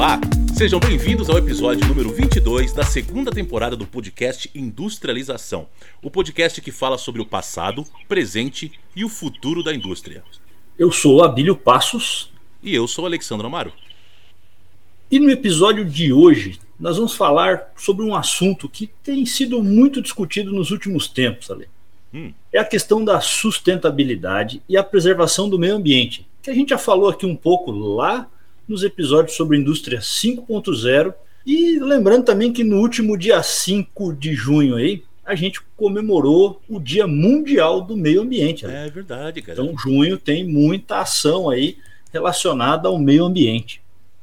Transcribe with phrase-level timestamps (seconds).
[0.00, 0.18] Olá,
[0.56, 5.68] sejam bem-vindos ao episódio número 22 da segunda temporada do podcast Industrialização,
[6.02, 10.24] o podcast que fala sobre o passado, presente e o futuro da indústria.
[10.78, 12.32] Eu sou Abílio Passos.
[12.62, 13.74] E eu sou Alexandre Amaro.
[15.10, 20.00] E no episódio de hoje, nós vamos falar sobre um assunto que tem sido muito
[20.00, 21.68] discutido nos últimos tempos, Ale.
[22.14, 22.32] Hum.
[22.50, 26.78] É a questão da sustentabilidade e a preservação do meio ambiente, que a gente já
[26.78, 28.26] falou aqui um pouco lá
[28.70, 31.12] nos episódios sobre indústria 5.0.
[31.44, 36.78] E lembrando também que no último dia 5 de junho aí, a gente comemorou o
[36.78, 38.66] Dia Mundial do Meio Ambiente.
[38.66, 38.86] Né?
[38.86, 39.60] É verdade, cara.
[39.60, 41.78] Então, junho tem muita ação aí
[42.12, 43.82] relacionada ao meio ambiente.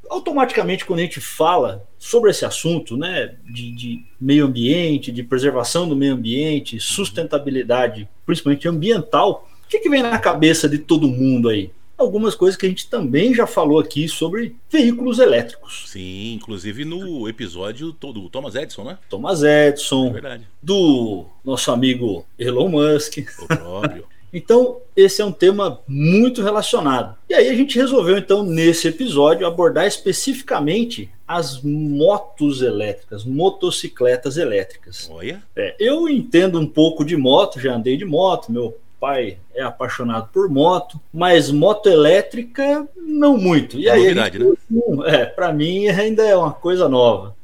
[0.10, 5.88] Automaticamente, quando a gente fala sobre esse assunto, né, de, de meio ambiente, de preservação
[5.88, 11.50] do meio ambiente, sustentabilidade, principalmente ambiental, o que, que vem na cabeça de todo mundo
[11.50, 11.72] aí?
[11.98, 15.86] Algumas coisas que a gente também já falou aqui sobre veículos elétricos.
[15.88, 18.98] Sim, inclusive no episódio do Thomas Edison, né?
[19.10, 23.18] Thomas Edison, é do nosso amigo Elon Musk.
[23.42, 24.06] O próprio.
[24.34, 27.16] Então, esse é um tema muito relacionado.
[27.30, 35.10] E aí a gente resolveu, então, nesse episódio, abordar especificamente as motos elétricas, motocicletas elétricas.
[35.12, 35.42] Olha.
[35.56, 40.30] É, eu entendo um pouco de moto, já andei de moto, meu pai é apaixonado
[40.32, 43.78] por moto, mas moto elétrica não muito.
[43.78, 44.54] E é aí, novidade, né?
[45.06, 47.36] É, para mim ainda é uma coisa nova.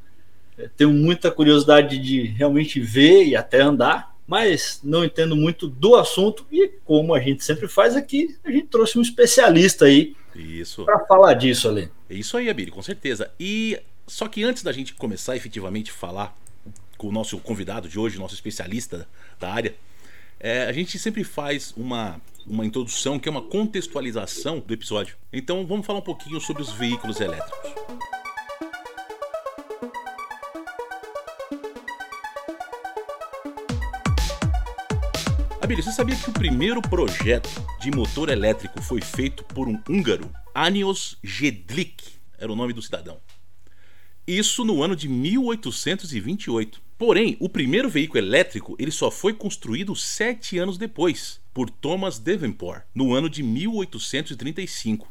[0.78, 6.46] Tenho muita curiosidade de realmente ver e até andar, mas não entendo muito do assunto
[6.52, 10.16] e como a gente sempre faz aqui, a gente trouxe um especialista aí
[10.86, 11.90] para falar disso ali.
[12.10, 13.32] É isso aí, Abiri, com certeza.
[13.40, 16.36] E só que antes da gente começar efetivamente falar
[16.98, 19.08] com o nosso convidado de hoje, nosso especialista
[19.40, 19.76] da área,
[20.44, 25.16] é, a gente sempre faz uma, uma introdução que é uma contextualização do episódio.
[25.32, 27.72] Então vamos falar um pouquinho sobre os veículos elétricos.
[35.62, 40.30] Abílio, você sabia que o primeiro projeto de motor elétrico foi feito por um húngaro?
[40.54, 42.04] Anios Jedlik
[42.38, 43.22] era o nome do cidadão.
[44.28, 46.83] Isso no ano de 1828.
[46.98, 52.84] Porém, o primeiro veículo elétrico ele só foi construído sete anos depois, por Thomas Davenport,
[52.94, 55.08] no ano de 1835.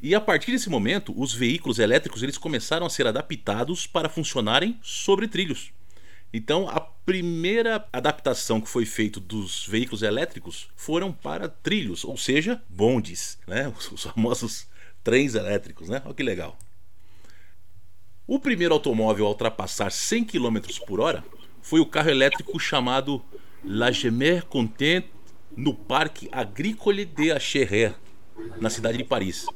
[0.00, 4.78] E a partir desse momento, os veículos elétricos eles começaram a ser adaptados para funcionarem
[4.80, 5.72] sobre trilhos.
[6.32, 12.62] Então, a primeira adaptação que foi feita dos veículos elétricos foram para trilhos, ou seja,
[12.68, 13.72] bondes, né?
[13.92, 14.66] os famosos
[15.02, 15.88] trens elétricos.
[15.88, 16.02] Né?
[16.04, 16.56] Olha que legal.
[18.30, 21.24] O primeiro automóvel a ultrapassar 100 km por hora
[21.62, 23.22] foi o carro elétrico chamado
[23.64, 25.06] La Gemer Content
[25.56, 27.94] no Parque Agricole de Acherer,
[28.60, 29.46] na cidade de Paris.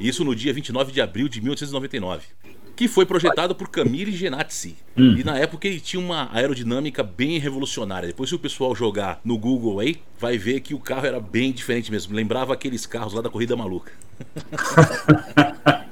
[0.00, 2.26] Isso no dia 29 de abril de 1899.
[2.74, 4.76] Que foi projetado por Camille Genazzi.
[4.96, 5.16] Hum.
[5.16, 8.08] E na época ele tinha uma aerodinâmica bem revolucionária.
[8.08, 11.52] Depois, se o pessoal jogar no Google aí, vai ver que o carro era bem
[11.52, 12.16] diferente mesmo.
[12.16, 13.92] Lembrava aqueles carros lá da Corrida Maluca.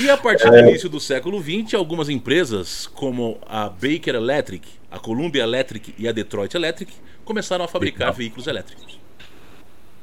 [0.00, 4.98] E a partir do início do século XX, algumas empresas, como a Baker Electric, a
[4.98, 6.90] Columbia Electric e a Detroit Electric,
[7.22, 8.14] começaram a fabricar legal.
[8.14, 8.98] veículos elétricos.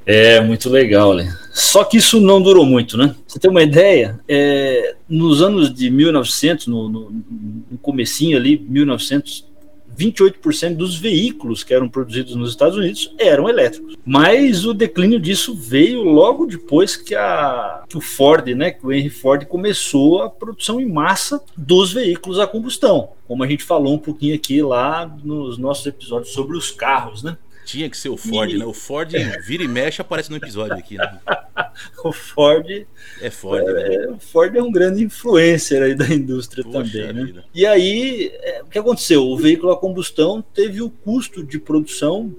[0.06, 1.36] É, muito legal, né?
[1.52, 3.16] Só que isso não durou muito, né?
[3.28, 4.20] Você tem uma ideia?
[4.28, 7.12] É, nos anos de 1900, no, no,
[7.72, 9.46] no comecinho ali, 1900,
[9.98, 13.96] 28% dos veículos que eram produzidos nos Estados Unidos eram elétricos.
[14.06, 18.92] Mas o declínio disso veio logo depois que, a, que o Ford, né, que o
[18.92, 23.10] Henry Ford começou a produção em massa dos veículos a combustão.
[23.28, 27.38] Como a gente falou um pouquinho aqui lá nos nossos episódios sobre os carros, né?
[27.66, 28.58] Tinha que ser o Ford, e...
[28.58, 28.66] né?
[28.66, 29.12] O Ford
[29.46, 31.20] vira e mexe aparece no episódio aqui, né?
[32.04, 32.86] o Ford
[33.22, 34.08] é Ford, é, né?
[34.08, 37.44] O Ford é um grande influencer aí da indústria também, né?
[37.54, 39.24] E aí, é, o que aconteceu?
[39.24, 42.34] O veículo a combustão teve o custo de produção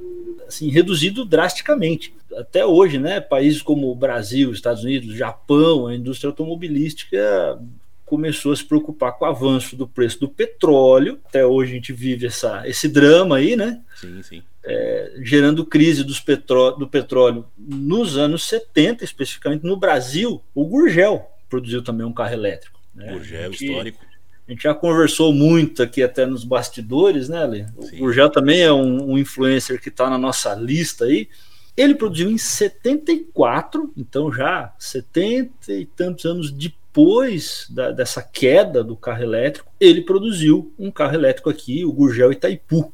[0.46, 2.14] assim reduzido drasticamente.
[2.36, 3.20] Até hoje, né?
[3.20, 7.58] Países como o Brasil, Estados Unidos, Japão, a indústria automobilística
[8.04, 11.20] começou a se preocupar com o avanço do preço do petróleo.
[11.26, 13.82] Até hoje a gente vive essa, esse drama aí, né?
[13.94, 14.42] Sim, sim.
[14.68, 20.42] É, gerando crise petró do petróleo nos anos 70, especificamente no Brasil.
[20.54, 22.78] O Gurgel produziu também um carro elétrico.
[22.94, 23.12] Né?
[23.12, 23.98] Gurgel, gente, histórico.
[24.46, 27.66] A gente já conversou muito aqui até nos bastidores, né, Lê?
[27.76, 31.28] O Gurgel também é um, um influencer que está na nossa lista aí.
[31.76, 38.82] Ele produziu em 74, então já 70 e tantos anos depois depois da, dessa queda
[38.82, 42.92] do carro elétrico, ele produziu um carro elétrico aqui, o Gurgel Itaipu.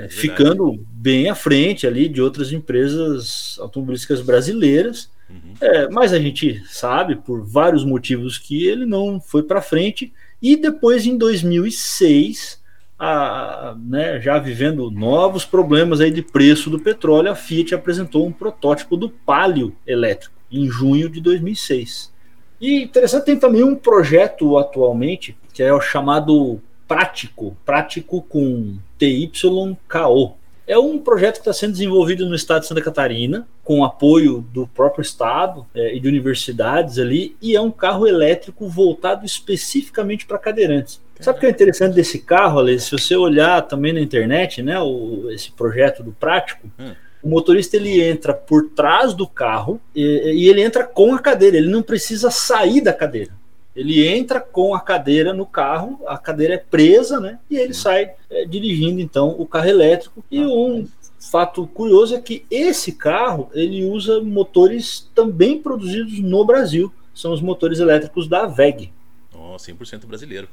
[0.00, 0.04] Oh.
[0.04, 5.10] é, ficando bem à frente ali de outras empresas automobilísticas brasileiras.
[5.28, 5.54] Uhum.
[5.60, 10.12] É, mas a gente sabe, por vários motivos, que ele não foi para frente.
[10.40, 12.60] E depois, em 2006,
[12.98, 18.32] a, né, já vivendo novos problemas aí de preço do petróleo, a Fiat apresentou um
[18.32, 22.12] protótipo do Palio elétrico em junho de 2006.
[22.60, 26.60] E interessante, tem também um projeto atualmente que é o chamado
[26.92, 30.36] Prático, Prático com TYKO.
[30.66, 34.66] É um projeto que está sendo desenvolvido no estado de Santa Catarina, com apoio do
[34.66, 40.38] próprio estado é, e de universidades ali, e é um carro elétrico voltado especificamente para
[40.38, 41.00] cadeirantes.
[41.18, 42.78] Sabe o que é interessante desse carro, Ale?
[42.78, 46.92] Se você olhar também na internet, né, o, esse projeto do Prático, hum.
[47.22, 51.56] o motorista ele entra por trás do carro e, e ele entra com a cadeira,
[51.56, 53.32] ele não precisa sair da cadeira.
[53.74, 57.38] Ele entra com a cadeira no carro, a cadeira é presa, né?
[57.50, 60.22] E ele sai é, dirigindo então o carro elétrico.
[60.30, 60.86] E ah, um
[61.18, 66.92] fato curioso é que esse carro ele usa motores também produzidos no Brasil.
[67.14, 68.92] São os motores elétricos da VEG.
[69.34, 70.48] Oh, 100% brasileiro.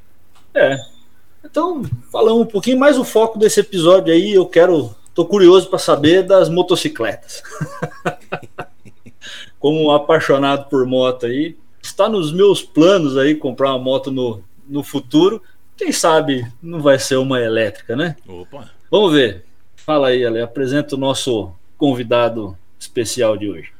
[0.54, 0.78] É.
[1.44, 5.80] Então, falando um pouquinho mais o foco desse episódio aí, eu quero, tô curioso para
[5.80, 7.44] saber das motocicletas.
[9.60, 11.58] Como um apaixonado por moto aí,
[11.90, 15.42] está nos meus planos aí comprar uma moto no, no futuro.
[15.76, 18.16] Quem sabe não vai ser uma elétrica, né?
[18.28, 18.70] Opa.
[18.90, 19.46] Vamos ver.
[19.76, 20.42] Fala aí, Ale.
[20.42, 23.72] Apresenta o nosso convidado especial de hoje.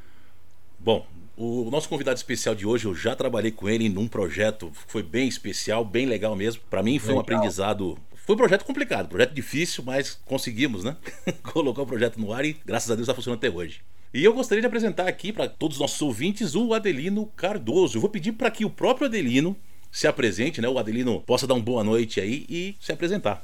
[0.78, 5.02] Bom, o nosso convidado especial de hoje, eu já trabalhei com ele num projeto, foi
[5.02, 6.62] bem especial, bem legal mesmo.
[6.68, 7.18] Para mim foi legal.
[7.18, 10.96] um aprendizado foi um projeto complicado, projeto difícil, mas conseguimos, né?
[11.42, 13.80] Colocar o projeto no ar e graças a Deus está funcionando até hoje.
[14.12, 17.96] E eu gostaria de apresentar aqui para todos os nossos ouvintes o Adelino Cardoso.
[17.96, 19.56] Eu vou pedir para que o próprio Adelino
[19.88, 20.68] se apresente, né?
[20.68, 23.40] O Adelino possa dar uma boa noite aí e se apresentar.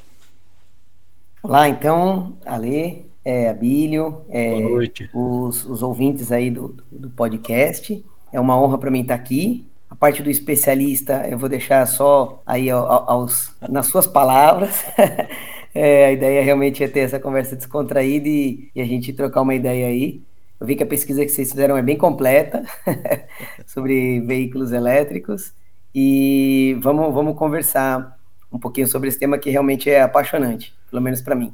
[1.41, 5.09] Olá, então, Ale, é, Abílio, é, boa noite.
[5.15, 8.05] Os, os ouvintes aí do, do podcast.
[8.33, 9.65] É uma honra para mim estar aqui.
[9.89, 14.85] A parte do especialista eu vou deixar só aí aos, nas suas palavras.
[15.73, 19.55] é, a ideia realmente é ter essa conversa descontraída e, e a gente trocar uma
[19.55, 20.21] ideia aí.
[20.61, 22.63] Eu vi que a pesquisa que vocês fizeram é bem completa
[23.67, 25.53] sobre veículos elétricos
[25.95, 28.19] e vamos, vamos conversar
[28.51, 31.53] um pouquinho sobre esse tema que realmente é apaixonante, pelo menos para mim.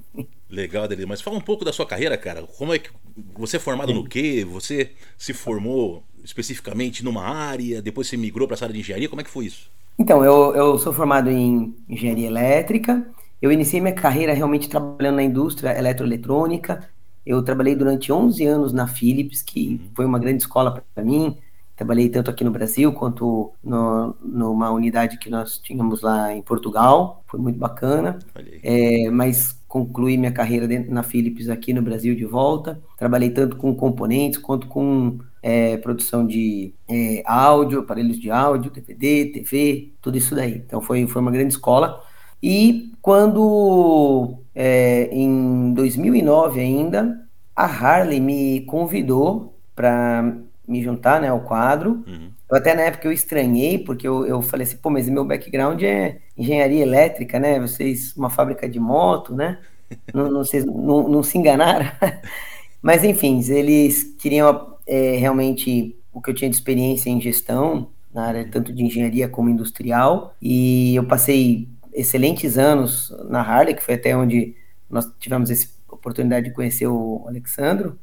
[0.49, 1.07] Legal, Adeli.
[1.07, 2.43] Mas fala um pouco da sua carreira, cara.
[2.59, 2.91] Como é que
[3.35, 3.95] você é formado Sim.
[3.95, 4.47] no quê?
[4.49, 9.09] Você se formou especificamente numa área, depois você migrou para essa área de engenharia?
[9.09, 9.71] Como é que foi isso?
[9.99, 13.07] Então, eu, eu sou formado em engenharia elétrica.
[13.41, 16.89] Eu iniciei minha carreira realmente trabalhando na indústria eletroeletrônica.
[17.25, 19.91] Eu trabalhei durante 11 anos na Philips, que uhum.
[19.95, 21.37] foi uma grande escola para mim.
[21.77, 27.25] Trabalhei tanto aqui no Brasil quanto no, numa unidade que nós tínhamos lá em Portugal.
[27.27, 28.19] Foi muito bacana.
[28.63, 32.81] É, mas concluí minha carreira dentro, na Philips aqui no Brasil de volta.
[32.99, 39.27] Trabalhei tanto com componentes quanto com é, produção de é, áudio, aparelhos de áudio, DVD,
[39.33, 40.57] TV, tudo isso daí.
[40.57, 42.03] Então foi, foi uma grande escola.
[42.43, 50.35] E quando, é, em 2009 ainda, a Harley me convidou para
[50.67, 52.03] me juntar né, ao quadro.
[52.07, 52.31] Uhum.
[52.51, 55.83] Eu até na época eu estranhei, porque eu, eu falei assim, pô, mas meu background
[55.83, 57.61] é engenharia elétrica, né?
[57.61, 59.59] Vocês, uma fábrica de moto, né?
[60.13, 61.87] não, não, vocês não, não se enganaram.
[62.83, 68.27] mas enfim, eles queriam é, realmente o que eu tinha de experiência em gestão, na
[68.27, 73.95] área tanto de engenharia como industrial, e eu passei excelentes anos na Harley, que foi
[73.95, 74.57] até onde
[74.89, 77.99] nós tivemos essa oportunidade de conhecer o Alexandro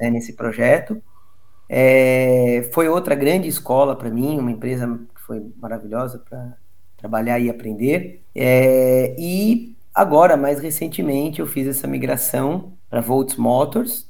[0.00, 1.02] né, nesse projeto.
[1.68, 6.56] É, foi outra grande escola para mim, uma empresa que foi maravilhosa para
[6.96, 8.22] trabalhar e aprender.
[8.34, 14.08] É, e agora, mais recentemente, eu fiz essa migração para Volts Motors,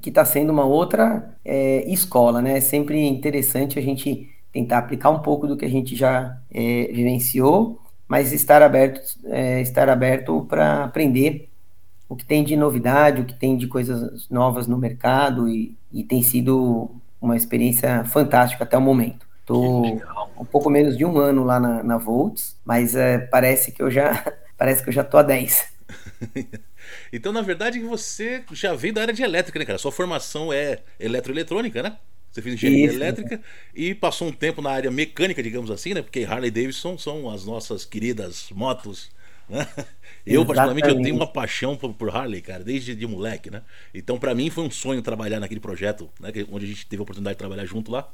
[0.00, 2.58] que está sendo uma outra é, escola, né?
[2.58, 6.90] É sempre interessante a gente tentar aplicar um pouco do que a gente já é,
[6.92, 11.48] vivenciou mas estar aberto, é, estar aberto para aprender
[12.08, 16.04] o que tem de novidade, o que tem de coisas novas no mercado e, e
[16.04, 19.26] tem sido uma experiência fantástica até o momento.
[19.40, 20.00] Estou
[20.38, 23.90] um pouco menos de um ano lá na, na Volts, mas é, parece que eu
[23.90, 24.24] já
[24.58, 25.76] parece que eu já tô a 10.
[27.12, 29.78] então, na verdade, você já veio da área de elétrica, né, cara?
[29.78, 31.96] Sua formação é eletroeletrônica, né?
[32.36, 32.96] Você fez engenharia Isso.
[32.96, 33.40] elétrica
[33.74, 36.02] e passou um tempo na área mecânica, digamos assim, né?
[36.02, 39.10] Porque Harley Davidson são as nossas queridas motos.
[39.48, 39.66] Né?
[40.26, 43.62] Eu, particularmente, eu tenho uma paixão por, por, Harley, cara, desde de moleque, né?
[43.94, 46.32] Então, para mim, foi um sonho trabalhar naquele projeto, né?
[46.50, 48.12] Onde a gente teve a oportunidade de trabalhar junto lá.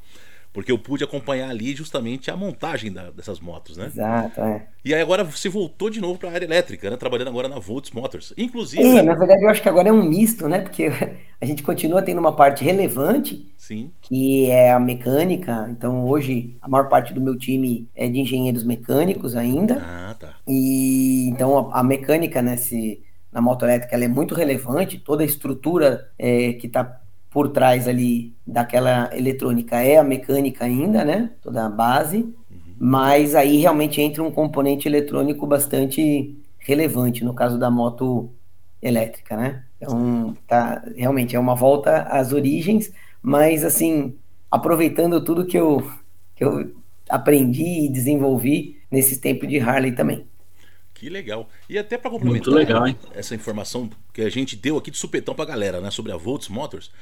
[0.53, 3.87] Porque eu pude acompanhar ali justamente a montagem da, dessas motos, né?
[3.87, 4.67] Exato, é.
[4.85, 6.97] E aí agora você voltou de novo para a área elétrica, né?
[6.97, 8.35] Trabalhando agora na Volts Motors.
[8.37, 8.83] Inclusive.
[8.83, 10.61] É, na verdade eu acho que agora é um misto, né?
[10.61, 10.91] Porque
[11.41, 13.91] a gente continua tendo uma parte relevante, Sim.
[14.03, 15.67] que é a mecânica.
[15.71, 19.83] Então hoje a maior parte do meu time é de engenheiros mecânicos ainda.
[19.83, 20.35] Ah, tá.
[20.47, 25.27] E então a, a mecânica nesse, na moto elétrica ela é muito relevante, toda a
[25.27, 27.02] estrutura é, que está
[27.33, 31.31] por trás ali daquela eletrônica é a mecânica ainda, né?
[31.41, 32.33] Toda a base,
[32.79, 38.31] mas aí realmente entra um componente eletrônico bastante relevante no caso da moto
[38.83, 39.65] elétrica, né?
[39.77, 44.15] Então, tá, realmente é uma volta às origens, mas assim,
[44.51, 45.91] aproveitando tudo que eu,
[46.37, 46.75] que eu
[47.09, 50.27] aprendi e desenvolvi nesse tempo de Harley também.
[51.03, 51.49] Que legal.
[51.69, 52.97] E até para complementar Muito legal, hein?
[53.13, 56.49] essa informação que a gente deu aqui de supetão pra galera, né, sobre a Volts
[56.49, 56.93] Motors.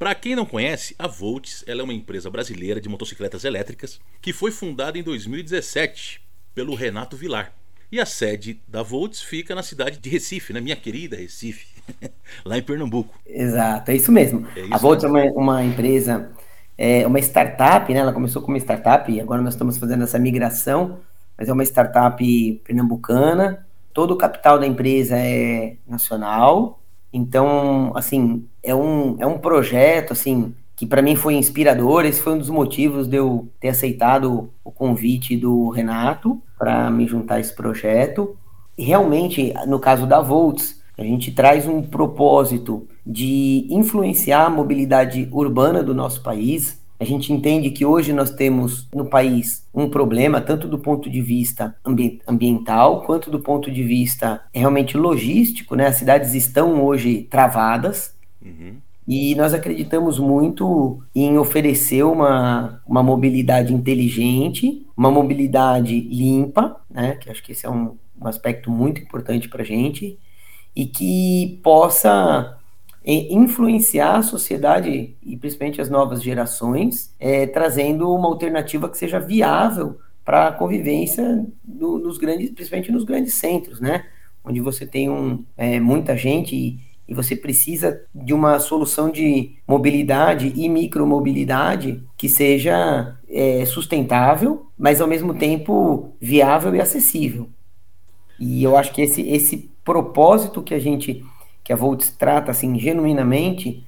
[0.00, 4.50] Para quem não conhece, a Volts é uma empresa brasileira de motocicletas elétricas que foi
[4.50, 6.22] fundada em 2017
[6.54, 7.52] pelo Renato Vilar.
[7.92, 11.66] E a sede da Volts fica na cidade de Recife, né, minha querida Recife,
[12.46, 13.14] lá em Pernambuco.
[13.26, 14.46] Exato, é isso mesmo.
[14.56, 16.32] É isso a Volt é uma, uma empresa,
[16.78, 18.00] é uma startup, né?
[18.00, 21.00] Ela começou como startup e agora nós estamos fazendo essa migração,
[21.36, 22.24] mas é uma startup
[22.64, 23.66] pernambucana.
[23.92, 26.80] Todo o capital da empresa é nacional.
[27.12, 32.04] Então, assim, é um, é um projeto, assim, que para mim foi inspirador.
[32.04, 37.06] Esse foi um dos motivos de eu ter aceitado o convite do Renato para me
[37.06, 38.36] juntar a esse projeto.
[38.78, 45.28] E realmente, no caso da Volts, a gente traz um propósito de influenciar a mobilidade
[45.32, 46.80] urbana do nosso país.
[46.98, 51.22] A gente entende que hoje nós temos no país um problema, tanto do ponto de
[51.22, 55.86] vista ambi ambiental, quanto do ponto de vista realmente logístico, né?
[55.86, 58.14] As cidades estão hoje travadas.
[58.44, 58.76] Uhum.
[59.06, 67.16] E nós acreditamos muito em oferecer uma, uma mobilidade inteligente, uma mobilidade limpa, né?
[67.16, 70.18] Que acho que esse é um, um aspecto muito importante para a gente,
[70.76, 72.56] e que possa
[73.04, 79.18] é, influenciar a sociedade e principalmente as novas gerações, é, trazendo uma alternativa que seja
[79.18, 84.04] viável para a convivência do, nos grandes, principalmente nos grandes centros, né?
[84.44, 86.78] Onde você tem um, é, muita gente
[87.10, 95.00] e, você precisa de uma solução de mobilidade e micromobilidade que seja é, sustentável, mas
[95.00, 97.50] ao mesmo tempo viável e acessível.
[98.38, 101.24] E eu acho que esse, esse propósito que a gente,
[101.62, 103.84] que a Volts trata assim genuinamente,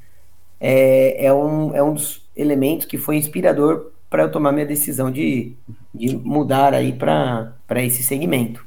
[0.61, 5.11] é, é, um, é um dos elementos que foi inspirador para eu tomar minha decisão
[5.11, 5.57] de,
[5.95, 8.65] de mudar aí para esse segmento.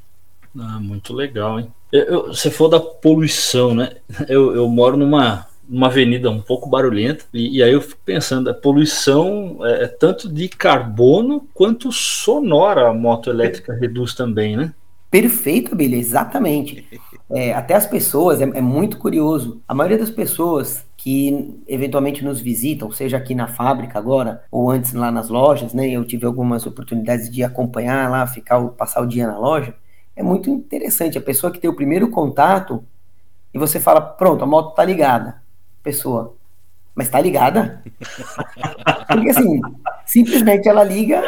[0.58, 1.72] Ah, muito legal, hein?
[1.98, 3.92] Eu, você falou da poluição, né?
[4.28, 8.50] Eu, eu moro numa, numa avenida um pouco barulhenta, e, e aí eu fico pensando,
[8.50, 14.74] a poluição é, é tanto de carbono quanto sonora a moto elétrica reduz também, né?
[15.10, 16.86] Perfeito, Billy, exatamente.
[17.32, 22.42] É, até as pessoas, é, é, muito curioso, a maioria das pessoas que eventualmente nos
[22.42, 25.88] visitam, seja aqui na fábrica agora, ou antes lá nas lojas, né?
[25.90, 29.74] Eu tive algumas oportunidades de acompanhar lá, ficar, passar o dia na loja.
[30.16, 31.18] É muito interessante.
[31.18, 32.84] A pessoa que tem o primeiro contato
[33.54, 35.42] e você fala, pronto, a moto tá ligada.
[35.84, 36.36] Pessoa,
[36.96, 37.84] mas tá ligada?
[39.08, 39.62] Porque assim,
[40.06, 41.22] simplesmente ela liga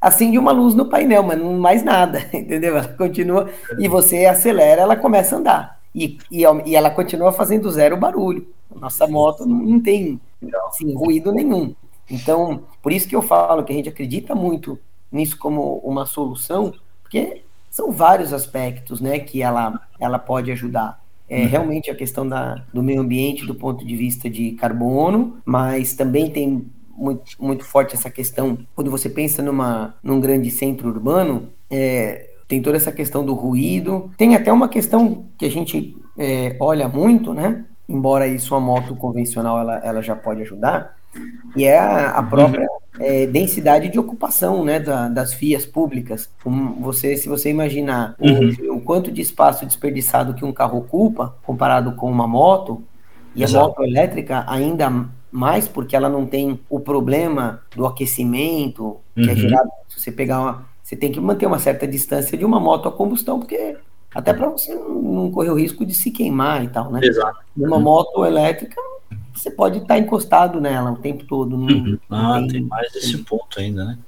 [0.00, 2.76] acende uma luz no painel, mas não mais nada, entendeu?
[2.76, 5.80] Ela continua e você acelera, ela começa a andar.
[5.94, 8.48] E, e, e ela continua fazendo zero barulho.
[8.74, 10.20] Nossa moto não tem
[10.68, 11.74] assim, ruído nenhum.
[12.08, 14.78] Então, por isso que eu falo que a gente acredita muito
[15.12, 21.00] nisso como uma solução, porque são vários aspectos né, que ela, ela pode ajudar.
[21.28, 25.94] É realmente a questão da, do meio ambiente do ponto de vista de carbono, mas
[25.94, 26.66] também tem
[27.00, 32.60] muito, muito forte essa questão, quando você pensa numa, num grande centro urbano, é, tem
[32.60, 37.32] toda essa questão do ruído, tem até uma questão que a gente é, olha muito,
[37.32, 37.64] né?
[37.88, 40.96] Embora isso a moto convencional ela, ela já pode ajudar,
[41.56, 46.30] e é a, a própria é, densidade de ocupação né, da, das vias públicas.
[46.44, 48.50] Um, você, se você imaginar uhum.
[48.70, 52.82] o, o, quanto de espaço desperdiçado que um carro ocupa comparado com uma moto,
[53.34, 53.64] e Exato.
[53.64, 59.24] a moto elétrica ainda mais porque ela não tem o problema do aquecimento que é
[59.24, 59.30] uhum.
[59.30, 59.70] é gerado.
[59.88, 62.92] Se você pegar uma, você tem que manter uma certa distância de uma moto a
[62.92, 63.76] combustão, porque
[64.14, 67.00] até para você não correr o risco de se queimar e tal, né?
[67.02, 67.38] Exato.
[67.56, 67.82] Uma uhum.
[67.82, 68.80] moto elétrica,
[69.32, 71.56] você pode estar encostado nela o tempo todo.
[71.56, 71.98] Não, uhum.
[72.10, 73.98] Ah, tem, tem, mais esse ponto ainda, né?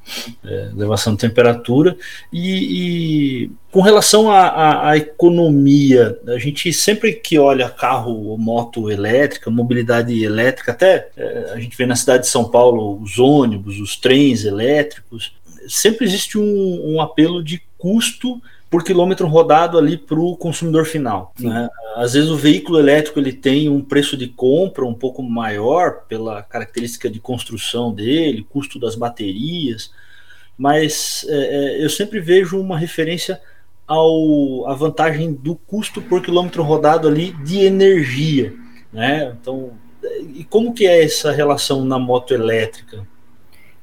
[0.44, 1.96] É, elevação de temperatura.
[2.32, 9.50] E, e com relação à economia, a gente sempre que olha carro ou moto elétrica,
[9.50, 13.96] mobilidade elétrica, até é, a gente vê na cidade de São Paulo os ônibus, os
[13.96, 15.32] trens elétricos,
[15.68, 18.40] sempre existe um, um apelo de custo
[18.72, 21.34] por quilômetro rodado ali para o consumidor final.
[21.38, 21.68] Né?
[21.94, 26.42] Às vezes o veículo elétrico ele tem um preço de compra um pouco maior pela
[26.42, 29.92] característica de construção dele, custo das baterias,
[30.56, 33.38] mas é, é eu sempre vejo uma referência
[33.86, 38.54] ao a vantagem do custo por quilômetro rodado ali de energia,
[38.90, 39.36] né?
[39.38, 39.72] Então,
[40.34, 43.06] e como que é essa relação na moto elétrica?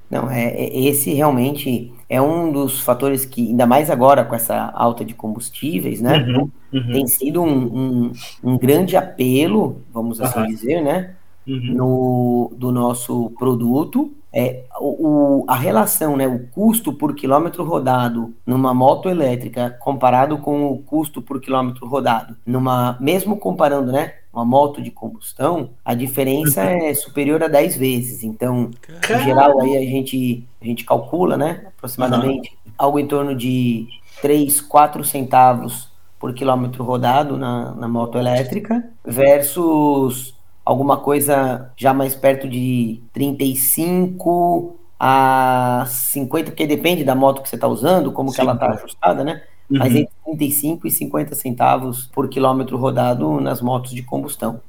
[0.10, 4.72] Não, é, é, esse realmente é um dos fatores que, ainda mais agora com essa
[4.74, 6.18] alta de combustíveis, né?
[6.18, 6.92] Uhum, uhum.
[6.92, 8.12] Tem sido um, um,
[8.44, 10.48] um, grande apelo, vamos assim uhum.
[10.48, 11.14] dizer, né?
[11.48, 11.74] Uhum.
[11.74, 14.12] No, do nosso produto.
[14.32, 20.72] É, o, a relação, né, o custo por quilômetro rodado numa moto elétrica comparado com
[20.72, 26.64] o custo por quilômetro rodado numa, mesmo comparando, né, uma moto de combustão, a diferença
[26.64, 26.86] uhum.
[26.86, 28.24] é superior a 10 vezes.
[28.24, 29.24] Então, Caramba.
[29.24, 31.64] em geral, aí a gente, a gente calcula, né?
[31.78, 32.72] Aproximadamente uhum.
[32.78, 33.88] algo em torno de
[34.22, 42.14] 3, 4 centavos por quilômetro rodado na, na moto elétrica, versus alguma coisa já mais
[42.14, 48.36] perto de 35 a 50, porque depende da moto que você está usando, como Sim.
[48.36, 49.42] que ela está ajustada, né?
[49.70, 49.78] Uhum.
[49.78, 54.62] mas entre 35 e 50 centavos por quilômetro rodado nas motos de combustão.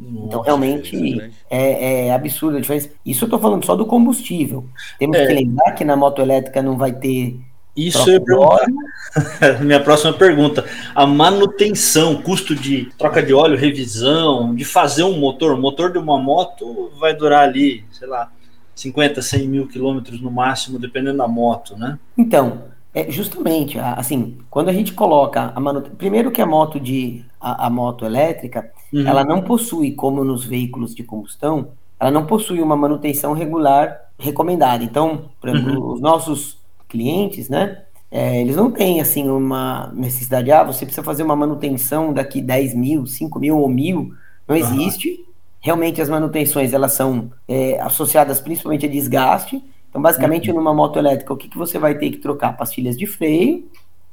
[0.00, 2.90] Nossa, então, realmente é, é, absurda a diferença.
[3.04, 4.64] Isso eu estou falando só do combustível.
[4.98, 5.26] Temos é.
[5.26, 7.38] que lembrar que na moto elétrica não vai ter.
[7.76, 8.18] Isso é
[9.60, 10.64] minha próxima pergunta.
[10.94, 15.52] A manutenção, custo de troca de óleo, revisão, de fazer um motor.
[15.52, 18.30] O motor de uma moto vai durar ali, sei lá,
[18.74, 21.98] 50, 100 mil quilômetros no máximo, dependendo da moto, né?
[22.16, 25.96] Então, é, justamente, assim, quando a gente coloca a manutenção.
[25.96, 29.06] Primeiro que a moto de a, a moto elétrica, uhum.
[29.06, 31.68] ela não possui, como nos veículos de combustão,
[31.98, 34.82] ela não possui uma manutenção regular recomendada.
[34.82, 35.92] Então, por exemplo, uhum.
[35.94, 37.82] os nossos clientes, né?
[38.10, 42.74] É, eles não têm assim uma necessidade, ah, você precisa fazer uma manutenção daqui 10
[42.74, 44.12] mil, 5 mil ou mil.
[44.48, 45.10] Não existe.
[45.10, 45.24] Uhum.
[45.60, 50.56] Realmente as manutenções elas são é, associadas principalmente a desgaste então, basicamente, uhum.
[50.56, 52.56] numa moto elétrica, o que, que você vai ter que trocar?
[52.56, 53.68] Pastilhas de freio,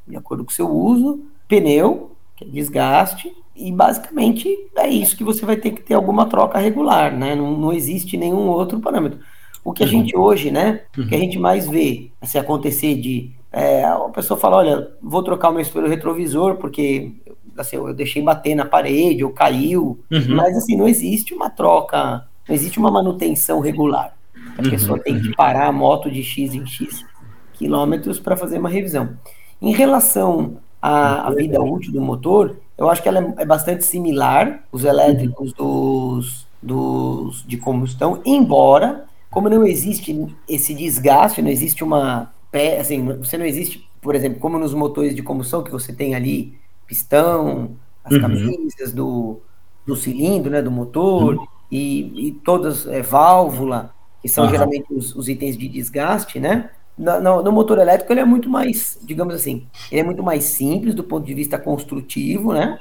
[0.08, 5.24] de acordo com o seu uso, pneu, que é desgaste, e basicamente é isso que
[5.24, 7.36] você vai ter que ter alguma troca regular, né?
[7.36, 9.20] Não, não existe nenhum outro parâmetro.
[9.64, 9.92] O que a uhum.
[9.92, 10.82] gente hoje, né?
[10.98, 11.04] Uhum.
[11.04, 11.24] O que a uhum.
[11.24, 15.62] gente mais vê se acontecer de é, a pessoa fala, olha, vou trocar o meu
[15.62, 17.14] espelho retrovisor porque
[17.58, 20.36] assim, eu deixei bater na parede ou caiu, uhum.
[20.36, 24.17] mas assim não existe uma troca, não existe uma manutenção regular.
[24.58, 27.06] A uhum, pessoa tem que parar a moto de X em X
[27.54, 29.18] quilômetros para fazer uma revisão.
[29.62, 33.86] Em relação à, à, vida útil do motor, eu acho que ela é, é bastante
[33.86, 41.84] similar, os elétricos dos, dos de combustão, embora, como não existe esse desgaste, não existe
[41.84, 42.32] uma
[42.80, 46.58] assim, você não existe, por exemplo, como nos motores de combustão, que você tem ali
[46.88, 47.72] pistão,
[48.04, 48.22] as uhum.
[48.22, 49.40] camisas do,
[49.86, 51.48] do cilindro, né, do motor, uhum.
[51.72, 54.50] e, e todas, é, válvula, que são uhum.
[54.50, 56.70] geralmente os, os, itens de desgaste, né?
[56.98, 60.46] No, no, no, motor elétrico ele é muito mais, digamos assim, ele é muito mais
[60.46, 62.80] simples do ponto de vista construtivo, né?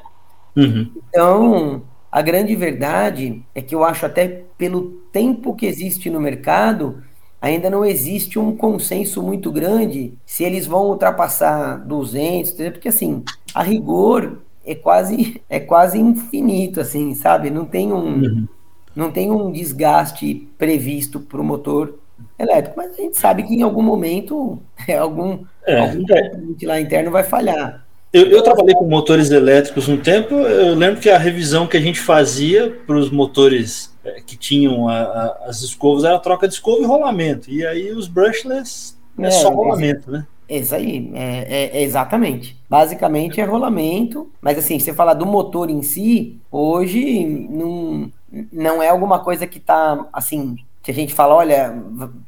[0.56, 0.90] Uhum.
[0.96, 7.02] Então, a grande verdade é que eu acho até pelo tempo que existe no mercado,
[7.42, 13.22] ainda não existe um consenso muito grande se eles vão ultrapassar 200, porque assim,
[13.54, 17.50] a rigor é quase é quase infinito, assim, sabe?
[17.50, 18.48] Não tem um, uhum
[18.96, 21.98] não tem um desgaste previsto para o motor
[22.38, 26.66] elétrico, mas a gente sabe que em algum momento é, algum, é, algum é.
[26.66, 27.84] lá interno vai falhar.
[28.12, 31.80] Eu, eu, trabalhei com motores elétricos um tempo, eu lembro que a revisão que a
[31.80, 36.54] gente fazia para os motores é, que tinham a, a, as escovas era troca de
[36.54, 40.26] escova e rolamento, e aí os brushless é, é só rolamento, né?
[40.48, 42.56] Isso aí, é, é, é, exatamente.
[42.70, 48.10] Basicamente é rolamento, mas assim, você falar do motor em si, hoje não,
[48.52, 51.74] não é alguma coisa que tá assim, que a gente fala, olha,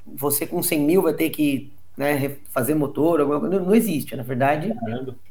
[0.07, 3.59] você com 100 mil vai ter que né, fazer motor, alguma coisa.
[3.59, 4.75] Não, não existe, na verdade.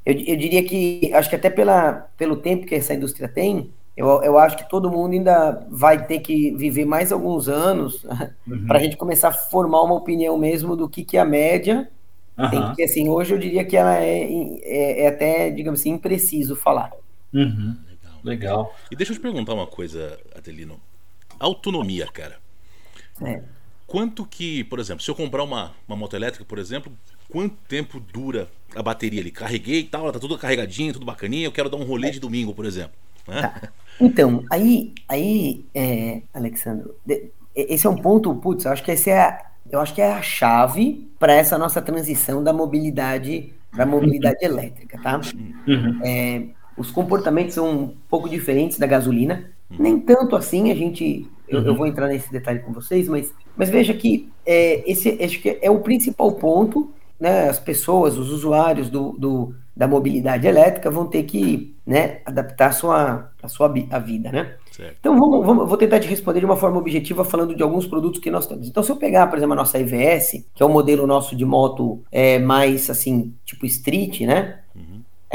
[0.05, 4.07] Eu, eu diria que, acho que até pela, pelo tempo que essa indústria tem, eu,
[4.21, 8.03] eu acho que todo mundo ainda vai ter que viver mais alguns anos
[8.47, 8.65] uhum.
[8.67, 11.89] para a gente começar a formar uma opinião mesmo do que, que é a média
[12.37, 12.49] Uhum.
[12.49, 14.29] Tem que, assim, hoje eu diria que ela é,
[14.61, 16.91] é, é até, digamos assim, impreciso falar.
[17.33, 17.75] Uhum.
[18.27, 18.75] Legal.
[18.91, 20.79] E deixa eu te perguntar uma coisa, Adelino.
[21.39, 22.37] autonomia, cara.
[23.23, 23.41] É.
[23.85, 26.91] Quanto que, por exemplo, se eu comprar uma, uma moto elétrica, por exemplo,
[27.29, 29.31] quanto tempo dura a bateria ali?
[29.31, 32.19] Carreguei e tal, ela tá tudo carregadinha, tudo bacaninha, eu quero dar um rolê de
[32.19, 32.93] domingo, por exemplo.
[33.27, 33.41] Né?
[33.41, 33.71] Tá.
[33.99, 36.91] Então, aí, aí é, Alexandre,
[37.55, 40.21] esse é um ponto, putz, eu acho que esse é, eu acho que é a
[40.21, 45.19] chave para essa nossa transição da mobilidade para mobilidade elétrica, tá?
[45.67, 45.99] Uhum.
[46.03, 46.43] É,
[46.77, 51.71] os comportamentos são um pouco diferentes da gasolina, nem tanto assim a gente, eu, eu,
[51.71, 51.77] uhum.
[51.77, 55.69] vou entrar nesse detalhe com vocês, mas, mas veja que é, esse acho que é
[55.69, 57.49] o principal ponto, né?
[57.49, 62.71] As pessoas, os usuários do, do da mobilidade elétrica vão ter que né, adaptar a
[62.71, 64.55] sua, a sua a vida, né?
[64.71, 64.97] Certo.
[64.99, 68.19] Então vamos, vamos, vou tentar te responder de uma forma objetiva falando de alguns produtos
[68.19, 68.67] que nós temos.
[68.67, 71.45] Então se eu pegar, por exemplo, a nossa EVS, que é o modelo nosso de
[71.45, 74.59] moto é, mais assim, tipo street, né?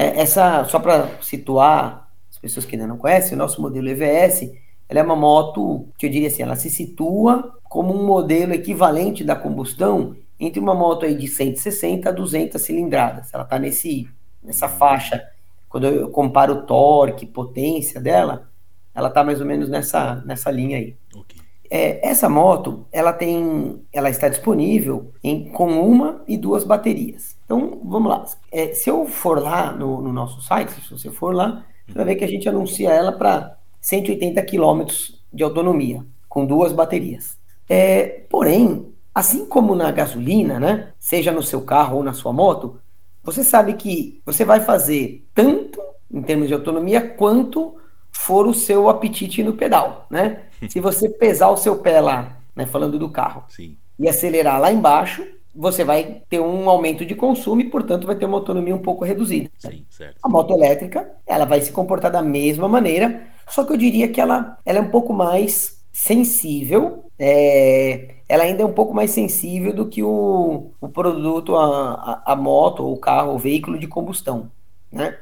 [0.03, 0.09] Uhum.
[0.09, 4.51] É, essa, só para situar as pessoas que ainda não conhecem, o nosso modelo EVS,
[4.89, 9.25] ela é uma moto que eu diria assim, ela se situa como um modelo equivalente
[9.25, 13.33] da combustão entre uma moto aí de 160 a 200 cilindradas.
[13.33, 14.09] Ela está nesse
[14.43, 15.23] nessa faixa,
[15.69, 18.51] quando eu comparo o torque, potência dela,
[18.95, 20.97] ela está mais ou menos nessa, nessa linha aí.
[21.15, 21.42] Okay.
[21.75, 27.35] É, essa moto, ela tem, ela está disponível em, com uma e duas baterias.
[27.47, 28.27] Então, vamos lá.
[28.53, 32.05] É, se eu for lá no, no, nosso site, se você for lá, você vai
[32.05, 37.39] ver que a gente anuncia ela para 180 quilômetros de autonomia, com duas baterias.
[37.67, 42.79] É, porém, assim como na gasolina, né, seja no seu carro ou na sua moto,
[43.25, 45.81] você sabe que você vai fazer tanto
[46.13, 47.77] em termos de autonomia quanto
[48.23, 50.43] for o seu apetite no pedal, né?
[50.69, 53.77] Se você pesar o seu pé lá, né, falando do carro, Sim.
[53.99, 58.25] e acelerar lá embaixo, você vai ter um aumento de consumo e, portanto, vai ter
[58.25, 59.51] uma autonomia um pouco reduzida.
[59.59, 59.85] Sim,
[60.23, 64.21] a moto elétrica, ela vai se comportar da mesma maneira, só que eu diria que
[64.21, 69.75] ela, ela é um pouco mais sensível, é, ela ainda é um pouco mais sensível
[69.75, 74.51] do que o, o produto, a, a, a moto, o carro, o veículo de combustão,
[74.91, 75.19] né?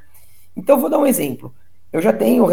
[0.55, 1.55] Então, vou dar um exemplo.
[1.93, 2.47] Eu já tenho,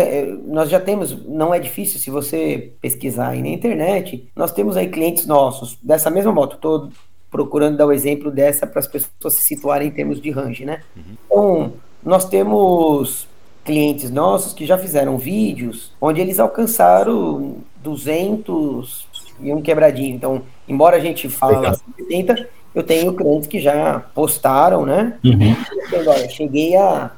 [0.48, 4.88] nós já temos, não é difícil se você pesquisar aí na internet, nós temos aí
[4.88, 6.56] clientes nossos dessa mesma moto.
[6.56, 6.90] Estou
[7.30, 10.82] procurando dar o exemplo dessa para as pessoas se situarem em termos de range, né?
[10.96, 11.04] Uhum.
[11.26, 11.74] Então,
[12.04, 13.28] nós temos
[13.64, 19.06] clientes nossos que já fizeram vídeos onde eles alcançaram 200
[19.42, 20.16] e um quebradinho.
[20.16, 21.68] Então, embora a gente fale
[22.00, 25.18] 80, eu tenho clientes que já postaram, né?
[25.24, 25.56] Uhum.
[26.08, 27.12] Olha, cheguei a,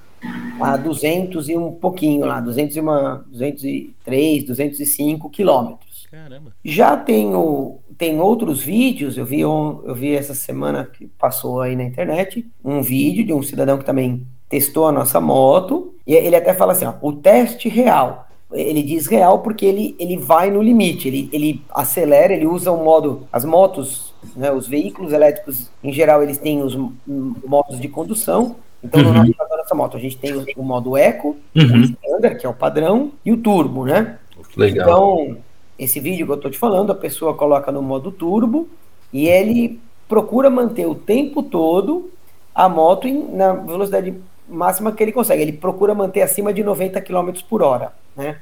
[0.59, 6.07] a 200 e um pouquinho lá, 200 e uma, 203, 205 quilômetros.
[6.09, 6.53] Caramba.
[6.63, 11.75] Já tenho tem outros vídeos, eu vi, um, eu vi essa semana que passou aí
[11.75, 16.37] na internet, um vídeo de um cidadão que também testou a nossa moto, e ele
[16.37, 20.61] até fala assim, ó, o teste real ele diz real porque ele, ele vai no
[20.61, 25.93] limite, ele, ele acelera, ele usa o modo, as motos, né, os veículos elétricos em
[25.93, 29.07] geral eles têm os modos de condução, então uhum.
[29.07, 31.81] no nosso, nossa moto a gente tem o, modo eco, uhum.
[31.81, 34.17] o standard, que é o padrão, e o turbo, né?
[34.55, 34.87] Legal.
[34.87, 35.37] Então,
[35.77, 38.67] esse vídeo que eu tô te falando, a pessoa coloca no modo turbo
[39.13, 42.11] e ele procura manter o tempo todo
[42.53, 44.13] a moto em, na velocidade
[44.47, 45.41] máxima que ele consegue.
[45.41, 47.93] Ele procura manter acima de 90 km por hora.
[48.15, 48.37] Né?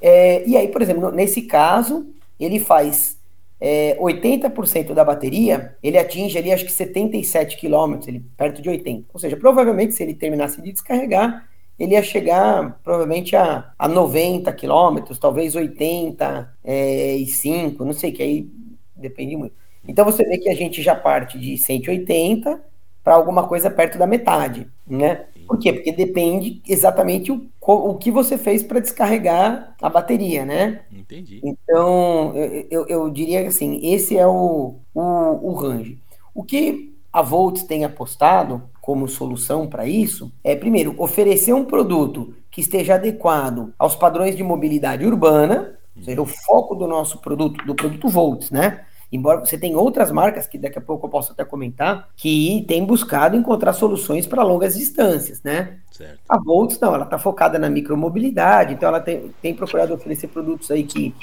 [0.00, 2.06] É, e aí, por exemplo, nesse caso,
[2.38, 3.17] ele faz
[3.60, 9.06] é, 80% da bateria, ele atinge ali acho que 77 km, ele, perto de 80.
[9.12, 14.52] Ou seja, provavelmente se ele terminasse de descarregar, ele ia chegar provavelmente a, a 90
[14.52, 18.50] km, talvez 85, é, não sei, que aí
[18.96, 19.54] depende muito.
[19.86, 22.60] Então você vê que a gente já parte de 180
[23.02, 25.26] para alguma coisa perto da metade, né?
[25.46, 25.72] Por quê?
[25.72, 30.82] Porque depende exatamente o, o que você fez para descarregar a bateria, né?
[31.10, 31.40] Entendi.
[31.42, 32.34] Então,
[32.70, 35.98] eu, eu diria que assim, esse é o, o, o range.
[36.34, 42.34] O que a Volts tem apostado como solução para isso é, primeiro, oferecer um produto
[42.50, 47.64] que esteja adequado aos padrões de mobilidade urbana, ou seja, o foco do nosso produto,
[47.64, 48.84] do produto Volts, né?
[49.10, 52.84] Embora você tenha outras marcas que daqui a pouco eu posso até comentar, que tem
[52.84, 55.78] buscado encontrar soluções para longas distâncias, né?
[55.90, 56.18] Certo.
[56.28, 60.70] A Volts não, ela está focada na micromobilidade, então ela tem, tem procurado oferecer produtos
[60.70, 61.14] aí que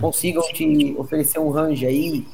[0.00, 2.26] consigam te oferecer um range aí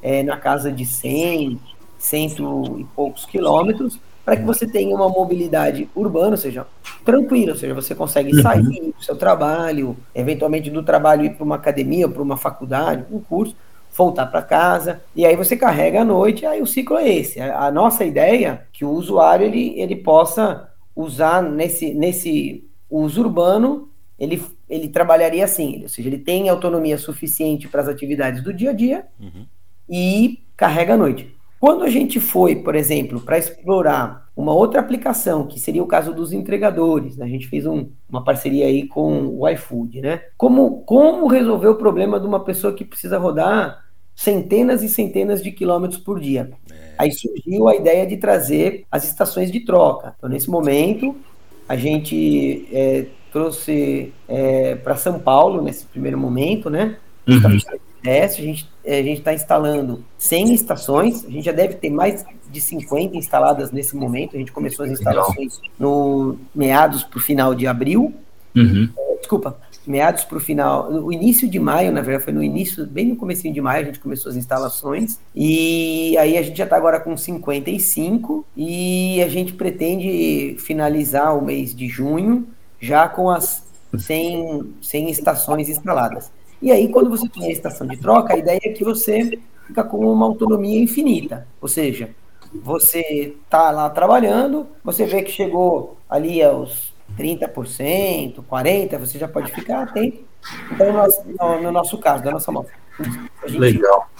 [0.00, 1.58] é, na casa de 100,
[1.98, 6.66] cento e poucos quilômetros, para que você tenha uma mobilidade urbana, ou seja,
[7.04, 8.42] tranquila, ou seja, você consegue uhum.
[8.42, 13.18] sair do seu trabalho, eventualmente do trabalho ir para uma academia, para uma faculdade, um
[13.20, 13.56] curso,
[13.98, 17.40] voltar para casa, e aí você carrega à noite, aí o ciclo é esse.
[17.40, 23.90] A, nossa ideia é que o usuário ele, ele possa usar nesse, nesse uso urbano,
[24.18, 28.70] ele ele trabalharia assim, ou seja, ele tem autonomia suficiente para as atividades do dia
[28.70, 29.46] a dia uhum.
[29.88, 31.34] e carrega à noite.
[31.58, 36.12] Quando a gente foi, por exemplo, para explorar uma outra aplicação, que seria o caso
[36.12, 37.24] dos entregadores, né?
[37.24, 40.22] a gente fez um, uma parceria aí com o iFood, né?
[40.36, 43.84] Como, como resolver o problema de uma pessoa que precisa rodar
[44.18, 46.50] centenas e centenas de quilômetros por dia?
[46.68, 46.74] É.
[46.98, 50.12] Aí surgiu a ideia de trazer as estações de troca.
[50.18, 51.14] Então, nesse momento,
[51.68, 56.96] a gente é, trouxe é, para São Paulo, nesse primeiro momento, né?
[57.28, 57.46] Uhum.
[57.46, 62.60] A gente a gente está instalando 100 estações, a gente já deve ter mais de
[62.60, 67.66] 50 instaladas nesse momento, a gente começou as instalações no meados para o final de
[67.66, 68.14] abril,
[68.56, 68.88] uhum.
[69.18, 73.06] desculpa, meados para o final, o início de maio, na verdade, foi no início, bem
[73.06, 76.76] no começo de maio, a gente começou as instalações, e aí a gente já está
[76.76, 82.46] agora com 55, e a gente pretende finalizar o mês de junho
[82.80, 86.30] já com as 100, 100 estações instaladas.
[86.60, 89.84] E aí, quando você tem a estação de troca, a ideia é que você fica
[89.84, 91.46] com uma autonomia infinita.
[91.60, 92.10] Ou seja,
[92.52, 99.52] você está lá trabalhando, você vê que chegou ali aos 30%, 40%, você já pode
[99.52, 100.24] ficar atento.
[100.72, 102.70] Então, no, no, nosso caso, da nossa moto.
[103.48, 104.10] Legal.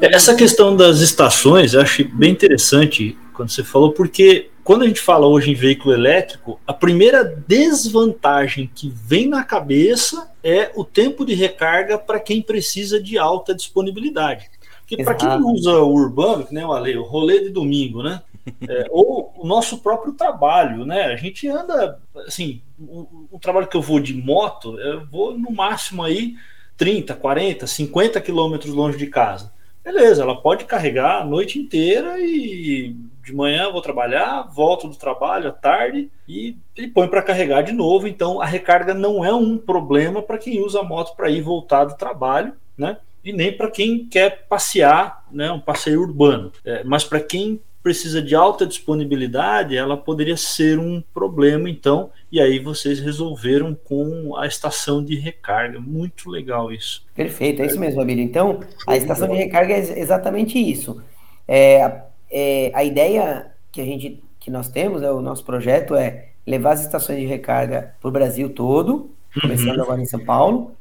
[0.00, 5.00] Essa questão das estações, eu acho bem interessante quando você falou, porque quando a gente
[5.00, 11.24] fala hoje em veículo elétrico, a primeira desvantagem que vem na cabeça é o tempo
[11.24, 14.50] de recarga para quem precisa de alta disponibilidade.
[14.80, 18.22] Porque para quem usa o urbano, que nem eu falei, o rolê de domingo, né?
[18.68, 21.06] É, ou o nosso próprio trabalho, né?
[21.06, 25.50] A gente anda, assim, o, o, trabalho que eu vou de moto, eu vou no
[25.50, 26.34] máximo aí
[26.76, 29.52] 30, 40, 50 quilômetros longe de casa.
[29.82, 35.48] Beleza, ela pode carregar a noite inteira e de manhã vou trabalhar, volto do trabalho
[35.48, 38.08] à tarde e, e põe para carregar de novo.
[38.08, 41.84] Então a recarga não é um problema para quem usa a moto para ir voltar
[41.84, 42.98] do trabalho, né?
[43.24, 45.50] E nem para quem quer passear, né?
[45.52, 46.52] Um passeio urbano.
[46.64, 52.40] É, mas para quem precisa de alta disponibilidade, ela poderia ser um problema, então, e
[52.40, 55.78] aí vocês resolveram com a estação de recarga.
[55.78, 57.06] Muito legal isso.
[57.14, 58.24] Perfeito, é isso mesmo, Abílio.
[58.24, 61.00] Então, a estação de recarga é exatamente isso.
[61.46, 66.30] É, é, a ideia que a gente que nós temos, é, o nosso projeto é
[66.44, 69.82] levar as estações de recarga para o Brasil todo, começando uhum.
[69.84, 70.72] agora em São Paulo.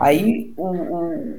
[0.00, 1.38] Aí o, o,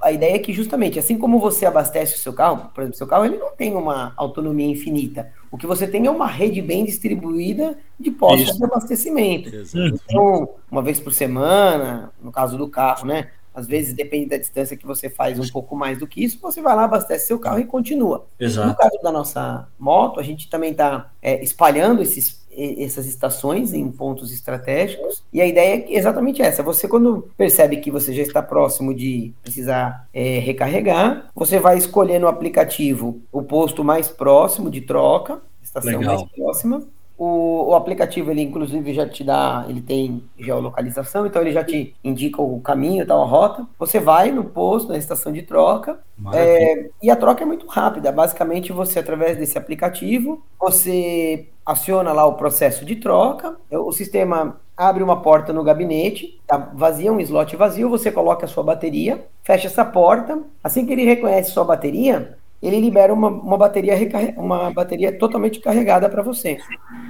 [0.00, 3.06] a ideia é que justamente, assim como você abastece o seu carro, por exemplo, seu
[3.06, 5.32] carro ele não tem uma autonomia infinita.
[5.50, 9.50] O que você tem é uma rede bem distribuída de postos de abastecimento.
[9.74, 13.30] Então, uma vez por semana, no caso do carro, né?
[13.54, 16.62] Às vezes, depende da distância que você faz um pouco mais do que isso, você
[16.62, 18.26] vai lá, abastece seu carro e continua.
[18.38, 18.68] Exato.
[18.68, 22.46] No caso da nossa moto, a gente também está é, espalhando esses,
[22.78, 25.22] essas estações em pontos estratégicos.
[25.32, 29.32] E a ideia é exatamente essa: você, quando percebe que você já está próximo de
[29.42, 35.98] precisar é, recarregar, você vai escolher no aplicativo o posto mais próximo de troca, estação
[35.98, 36.16] Legal.
[36.16, 36.82] mais próxima
[37.18, 41.94] o, o, aplicativo, ele inclusive já te dá, ele tem geolocalização, então ele já te
[42.04, 43.66] indica o caminho, tal, a rota.
[43.76, 45.98] Você vai no posto, na estação de troca,
[46.32, 48.12] é, e a troca é muito rápida.
[48.12, 55.02] Basicamente, você, através desse aplicativo, você aciona lá o processo de troca, o sistema abre
[55.02, 59.66] uma porta no gabinete, tá vazia, um slot vazio, você coloca a sua bateria, fecha
[59.66, 63.94] essa porta, assim que ele reconhece sua bateria, ele libera uma, uma bateria
[64.36, 66.58] uma bateria totalmente carregada para você.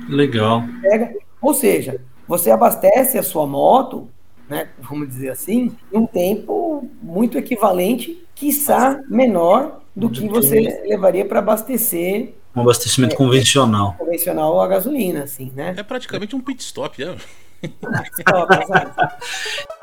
[0.08, 0.62] Legal.
[1.40, 4.08] Ou seja, você abastece a sua moto,
[4.48, 11.24] né, vamos dizer assim, em um tempo muito equivalente, quiçá menor do que você levaria
[11.24, 13.94] para abastecer um abastecimento é, convencional.
[13.96, 15.74] Convencional a gasolina, assim, né?
[15.76, 17.16] É praticamente um pit stop, né?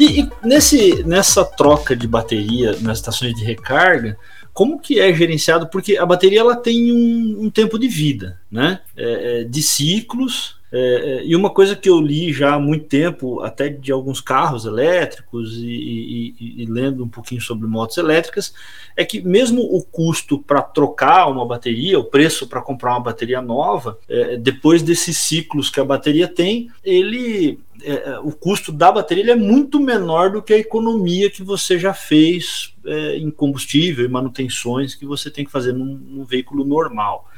[0.00, 4.16] E, e, nesse, nessa troca de bateria nas estações de recarga,
[4.52, 5.68] como que é gerenciado?
[5.68, 8.80] Porque a bateria ela tem um, um tempo de vida, né?
[8.96, 10.58] É, é de ciclos.
[10.72, 14.20] É, é, e uma coisa que eu li já há muito tempo, até de alguns
[14.20, 18.54] carros elétricos e, e, e lendo um pouquinho sobre motos elétricas,
[18.96, 23.42] é que mesmo o custo para trocar uma bateria, o preço para comprar uma bateria
[23.42, 28.92] nova, é, depois desses ciclos que a bateria tem, ele é, é, o custo da
[28.92, 34.04] bateria é muito menor do que a economia que você já fez é, em combustível
[34.04, 37.28] e manutenções que você tem que fazer num, num veículo normal,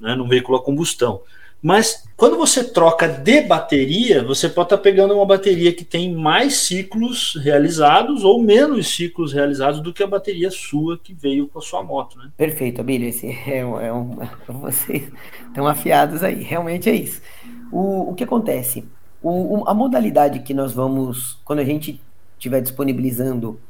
[0.00, 1.20] né, num veículo a combustão.
[1.62, 6.12] Mas quando você troca de bateria, você pode estar tá pegando uma bateria que tem
[6.12, 11.60] mais ciclos realizados ou menos ciclos realizados do que a bateria sua que veio com
[11.60, 12.30] a sua moto, né?
[12.36, 13.08] Perfeito, Abílio.
[13.08, 14.18] Esse é um, é um,
[14.60, 15.08] vocês
[15.46, 16.42] estão afiados aí.
[16.42, 17.22] Realmente é isso.
[17.70, 18.84] O, o que acontece?
[19.22, 22.00] O, a modalidade que nós vamos, quando a gente
[22.36, 23.60] estiver disponibilizando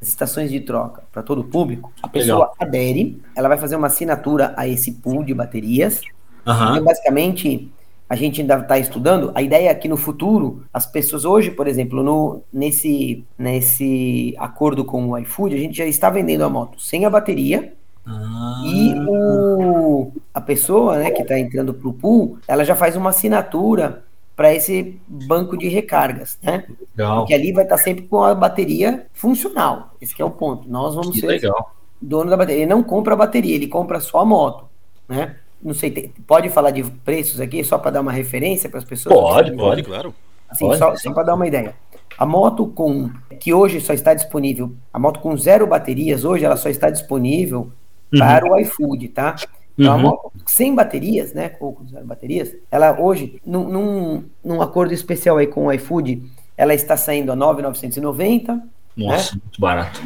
[0.00, 2.56] as estações de troca para todo o público, a pessoa Legal.
[2.58, 6.00] adere, ela vai fazer uma assinatura a esse pool de baterias.
[6.46, 6.84] Uhum.
[6.84, 7.70] Basicamente,
[8.12, 9.32] a gente ainda está estudando.
[9.34, 14.84] A ideia é que no futuro, as pessoas hoje, por exemplo, no, nesse, nesse acordo
[14.84, 17.72] com o iFood, a gente já está vendendo a moto sem a bateria.
[18.06, 18.62] Ah.
[18.66, 23.10] E o, a pessoa né, que está entrando para o pool, ela já faz uma
[23.10, 24.04] assinatura
[24.36, 26.66] para esse banco de recargas, né?
[26.96, 27.18] Legal.
[27.18, 29.94] Porque ali vai estar tá sempre com a bateria funcional.
[30.00, 30.68] Esse é o ponto.
[30.68, 31.74] Nós vamos que ser legal.
[32.00, 32.62] dono da bateria.
[32.62, 34.66] Ele não compra a bateria, ele compra só a moto,
[35.08, 35.36] né?
[35.62, 38.84] Não sei, tem, pode falar de preços aqui só para dar uma referência para as
[38.84, 39.14] pessoas?
[39.14, 40.14] Pode, pode, claro.
[40.48, 41.74] Assim, pode, só, só para dar uma ideia.
[42.18, 46.56] A moto com que hoje só está disponível, a moto com zero baterias hoje ela
[46.56, 47.70] só está disponível
[48.12, 48.18] uhum.
[48.18, 49.36] para o iFood, tá?
[49.78, 50.00] Então, uhum.
[50.00, 51.52] a moto sem baterias, né?
[51.60, 56.22] Ou com zero baterias, ela hoje, num, num, num acordo especial aí com o iFood,
[56.56, 58.62] ela está saindo a 9,990.
[58.96, 59.40] Nossa, né?
[59.42, 60.00] muito barato.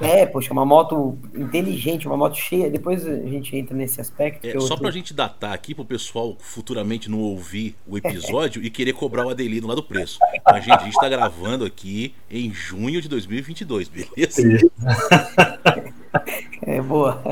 [0.00, 2.70] É, poxa, uma moto inteligente, uma moto cheia.
[2.70, 4.46] Depois a gente entra nesse aspecto.
[4.46, 8.92] É, só pra gente datar aqui, pro pessoal futuramente não ouvir o episódio e querer
[8.92, 10.18] cobrar o Adelino lá do preço.
[10.44, 14.70] A gente, a gente tá gravando aqui em junho de 2022, beleza?
[16.62, 17.22] É, boa.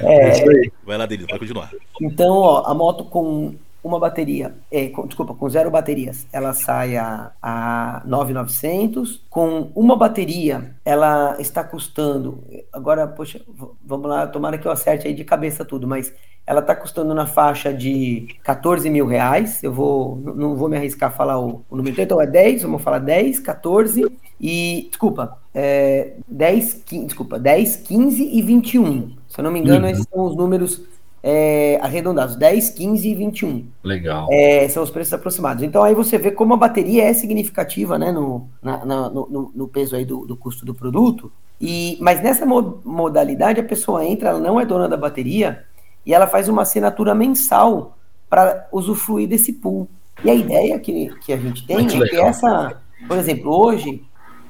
[0.00, 1.70] É, é Vai lá, Delino, pode continuar.
[2.00, 6.96] Então, ó, a moto com uma bateria, é, com, desculpa, com zero baterias, ela sai
[6.96, 9.24] a, a 9,900.
[9.28, 12.42] Com uma bateria, ela está custando.
[12.72, 13.40] Agora, poxa,
[13.84, 16.12] vamos lá, tomara que eu acerte aí de cabeça tudo, mas
[16.46, 19.62] ela está custando na faixa de 14 mil reais.
[19.62, 22.82] Eu vou, não vou me arriscar a falar o, o número, então é 10, vamos
[22.82, 29.16] falar 10, 14 e, desculpa, é, 10, 15, desculpa, 10, 15 e 21.
[29.28, 29.92] Se eu não me engano, uhum.
[29.92, 30.82] esses são os números
[31.22, 33.66] é, arredondados, 10, 15 e 21.
[33.84, 34.28] Legal.
[34.30, 35.62] É, são os preços aproximados.
[35.62, 39.68] Então aí você vê como a bateria é significativa né, no, na, na, no, no,
[39.68, 41.30] peso aí do, do, custo do produto.
[41.60, 45.64] E, mas nessa modalidade a pessoa entra, ela não é dona da bateria
[46.04, 47.96] e ela faz uma assinatura mensal
[48.28, 49.88] para usufruir desse pool.
[50.24, 52.24] E a ideia que, que a gente tem Muito é legal.
[52.24, 54.02] que essa, por exemplo, hoje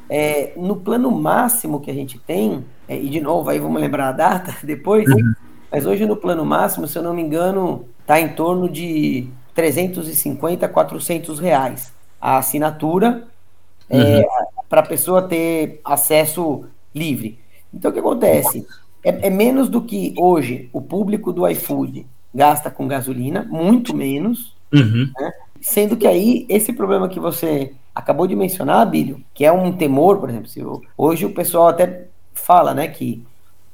[0.09, 4.09] é, no plano máximo que a gente tem, é, e de novo, aí vamos lembrar
[4.09, 5.35] a data depois, uhum.
[5.73, 10.69] Mas hoje no plano máximo, se eu não me engano, está em torno de 350,
[10.69, 13.25] 400 reais a assinatura
[13.91, 14.05] é, uhum.
[14.05, 14.27] é,
[14.69, 17.41] para a pessoa ter acesso livre.
[17.75, 18.65] Então, o que acontece?
[19.03, 24.55] É, é, menos do que hoje o público do iFood gasta com gasolina, muito menos,
[24.73, 25.11] uhum.
[25.19, 25.33] né?
[25.61, 30.19] sendo que aí esse problema que você acabou de mencionar, Bílio, que é um temor,
[30.19, 33.23] por exemplo, eu, hoje o pessoal até fala, né, que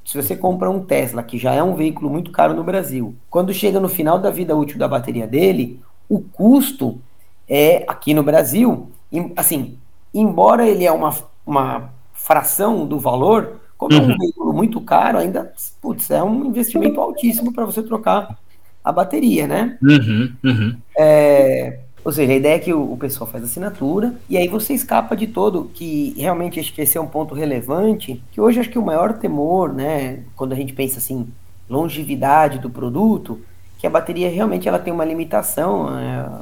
[0.09, 3.53] se você compra um Tesla, que já é um veículo muito caro no Brasil, quando
[3.53, 6.99] chega no final da vida útil da bateria dele, o custo
[7.47, 8.89] é, aqui no Brasil,
[9.35, 9.77] assim,
[10.11, 13.99] embora ele é uma, uma fração do valor, como uhum.
[13.99, 14.17] é um uhum.
[14.17, 18.35] veículo muito caro, ainda, putz, é um investimento altíssimo para você trocar
[18.83, 19.77] a bateria, né?
[19.79, 20.77] Uhum, uhum.
[20.97, 24.73] É, ou seja, a ideia é que o, o pessoal faz assinatura e aí você
[24.73, 28.69] escapa de todo, que realmente acho que esse é um ponto relevante, que hoje acho
[28.69, 31.27] que o maior temor, né, quando a gente pensa assim,
[31.69, 33.41] longevidade do produto,
[33.77, 36.39] que a bateria realmente ela tem uma limitação, né,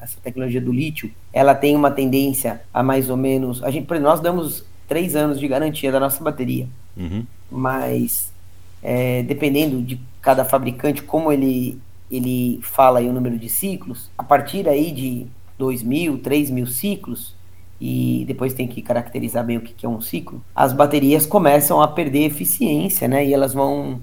[0.00, 4.20] essa tecnologia do lítio, ela tem uma tendência a mais ou menos, a gente, nós
[4.20, 7.24] damos três anos de garantia da nossa bateria, uhum.
[7.50, 8.32] mas
[8.82, 11.78] é, dependendo de cada fabricante, como ele
[12.10, 15.26] ele fala aí o número de ciclos, a partir aí de
[15.58, 17.36] 2 mil, 3 mil ciclos,
[17.80, 21.88] e depois tem que caracterizar bem o que é um ciclo, as baterias começam a
[21.88, 23.24] perder eficiência, né?
[23.24, 24.00] E elas vão,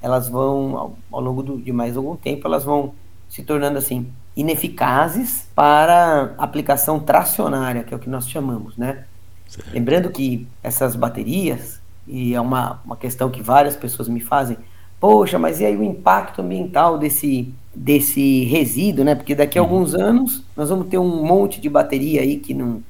[0.00, 2.94] elas vão ao, ao longo do, de mais algum tempo, elas vão
[3.28, 9.04] se tornando assim ineficazes para aplicação tracionária, que é o que nós chamamos, né?
[9.48, 9.72] Certo.
[9.72, 14.58] Lembrando que essas baterias, e é uma, uma questão que várias pessoas me fazem,
[15.00, 19.14] poxa, mas e aí o impacto ambiental desse, desse resíduo, né?
[19.14, 19.68] Porque daqui a uhum.
[19.68, 22.82] alguns anos nós vamos ter um monte de bateria aí que não.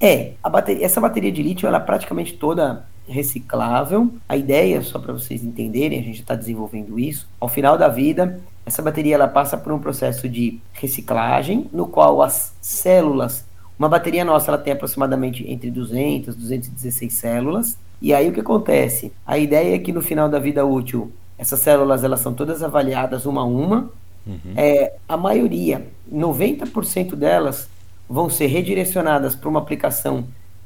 [0.00, 4.10] É, a bateria, essa bateria de lítio ela é praticamente toda reciclável.
[4.28, 7.28] A ideia, só para vocês entenderem, a gente está desenvolvendo isso.
[7.40, 12.20] Ao final da vida, essa bateria ela passa por um processo de reciclagem, no qual
[12.20, 13.46] as células,
[13.78, 17.78] uma bateria nossa, ela tem aproximadamente entre 200 e 216 células.
[18.00, 19.12] E aí o que acontece?
[19.26, 23.26] A ideia é que no final da vida útil essas células elas são todas avaliadas
[23.26, 23.90] uma a uma
[24.26, 24.52] uhum.
[24.56, 27.68] é, a maioria, 90% delas,
[28.08, 30.24] vão ser redirecionadas para uma aplicação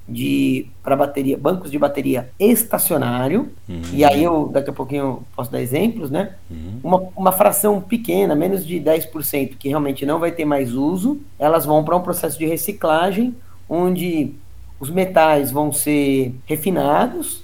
[0.09, 3.83] de para bateria, bancos de bateria estacionário, uhum.
[3.93, 6.35] e aí eu daqui a pouquinho posso dar exemplos, né?
[6.51, 6.81] Uhum.
[6.83, 11.65] Uma, uma fração pequena, menos de 10%, que realmente não vai ter mais uso, elas
[11.65, 13.37] vão para um processo de reciclagem,
[13.69, 14.35] onde
[14.81, 17.43] os metais vão ser refinados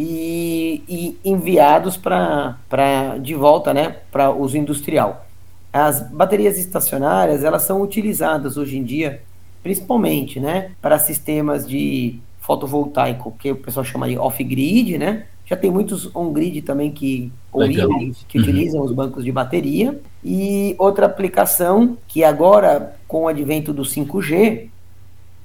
[0.00, 5.26] e, e enviados para de volta né, para uso industrial.
[5.72, 9.20] As baterias estacionárias elas são utilizadas hoje em dia
[9.60, 15.26] principalmente né, para sistemas de fotovoltaico, que o pessoal chama de off-grid, né?
[15.44, 18.44] Já tem muitos on-grid também que, híbridos, que uhum.
[18.44, 19.98] utilizam os bancos de bateria.
[20.22, 24.68] E outra aplicação que agora, com o advento do 5G,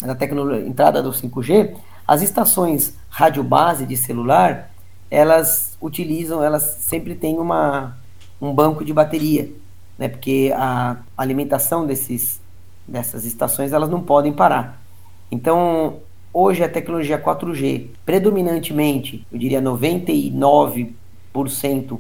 [0.01, 1.73] da tecnologia, entrada do 5G,
[2.07, 4.71] as estações rádio base de celular,
[5.09, 7.97] elas utilizam, elas sempre têm uma,
[8.41, 9.49] um banco de bateria,
[9.97, 10.07] né?
[10.07, 12.41] Porque a alimentação desses,
[12.87, 14.81] dessas estações, elas não podem parar.
[15.31, 15.99] Então,
[16.33, 21.99] hoje a tecnologia 4G, predominantemente, eu diria 99%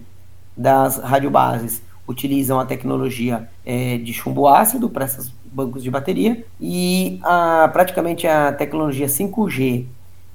[0.55, 7.19] das radiobases utilizam a tecnologia é, de chumbo ácido para esses bancos de bateria e
[7.23, 9.85] a, praticamente a tecnologia 5G,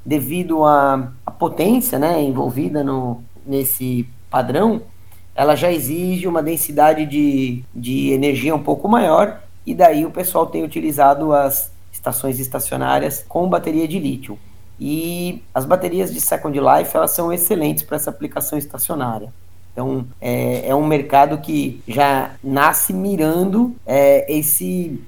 [0.04, 4.82] devido à potência né, envolvida no, nesse padrão,
[5.34, 10.46] ela já exige uma densidade de, de energia um pouco maior e daí o pessoal
[10.46, 14.38] tem utilizado as estações estacionárias com bateria de lítio.
[14.80, 19.32] E as baterias de Second Life elas são excelentes para essa aplicação estacionária.
[19.78, 24.98] Então, é, é um mercado que já nasce mirando é, esse,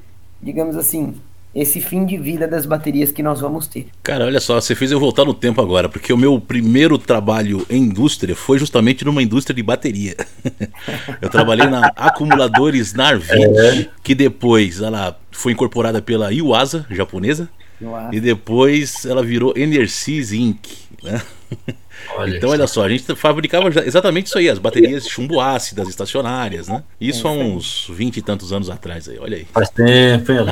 [0.40, 1.16] digamos assim,
[1.52, 3.88] esse fim de vida das baterias que nós vamos ter.
[4.00, 7.66] Cara, olha só, você fez eu voltar no tempo agora, porque o meu primeiro trabalho
[7.68, 10.14] em indústria foi justamente numa indústria de bateria.
[11.20, 13.88] eu trabalhei na Acumuladores Narvin, é.
[14.04, 17.48] que depois ela foi incorporada pela Iwasa, japonesa,
[18.12, 20.68] e depois ela virou Enersys Inc.
[21.02, 21.20] Né?
[22.16, 26.68] Olha então, olha só, a gente fabricava exatamente isso aí, as baterias chumbo ácidas estacionárias,
[26.68, 26.82] né?
[27.00, 29.46] Isso há uns 20 e tantos anos atrás aí, olha aí.
[29.52, 30.46] Faz tempo, hein,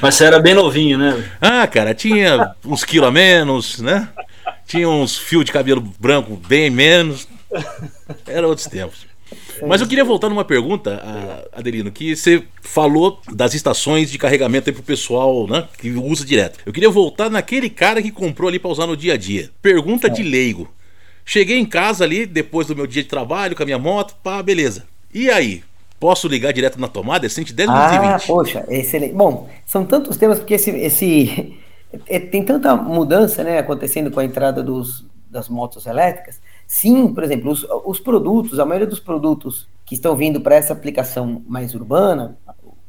[0.00, 1.24] Mas você era bem novinho, né?
[1.40, 4.08] Ah, cara, tinha uns quilos a menos, né?
[4.66, 7.28] Tinha uns fios de cabelo branco bem menos.
[8.26, 9.06] Era outros tempos.
[9.66, 11.02] Mas eu queria voltar numa pergunta,
[11.52, 16.58] Adelino, que você falou das estações de carregamento para o pessoal né, que usa direto.
[16.64, 19.50] Eu queria voltar naquele cara que comprou ali para usar no dia a dia.
[19.62, 20.68] Pergunta de leigo.
[21.24, 24.42] Cheguei em casa ali, depois do meu dia de trabalho, com a minha moto, pá,
[24.42, 24.84] beleza.
[25.12, 25.62] E aí?
[25.98, 27.24] Posso ligar direto na tomada?
[27.24, 29.14] É 110 ah, poxa, excelente.
[29.14, 31.56] Bom, são tantos temas, porque esse, esse
[32.06, 37.22] é, tem tanta mudança né, acontecendo com a entrada dos, das motos elétricas, Sim, por
[37.22, 41.74] exemplo, os, os produtos, a maioria dos produtos que estão vindo para essa aplicação mais
[41.74, 42.38] urbana,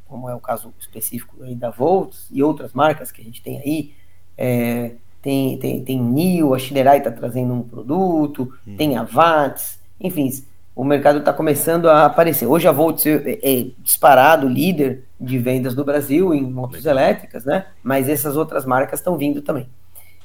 [0.08, 3.60] como é o caso específico aí da Volts e outras marcas que a gente tem
[3.60, 3.94] aí,
[4.38, 8.76] é, tem, tem, tem Nil, a Shinerai está trazendo um produto, hum.
[8.78, 10.30] tem a VATS, enfim,
[10.76, 12.46] o mercado está começando a aparecer.
[12.46, 17.66] Hoje a Volts é, é, disparado líder de vendas do Brasil em motos elétricas, né?
[17.82, 19.70] Mas essas outras marcas estão vindo também.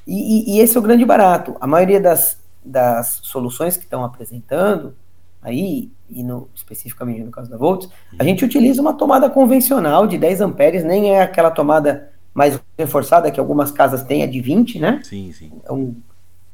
[0.05, 1.55] E, e, e, esse é o grande barato.
[1.61, 4.95] A maioria das, das soluções que estão apresentando
[5.41, 7.89] aí, e no, especificamente no caso da Volts,
[8.19, 13.31] a gente utiliza uma tomada convencional de 10 amperes, nem é aquela tomada mais reforçada
[13.31, 15.01] que algumas casas têm, a de 20, né?
[15.03, 15.51] Sim, sim.
[15.55, 15.95] Então,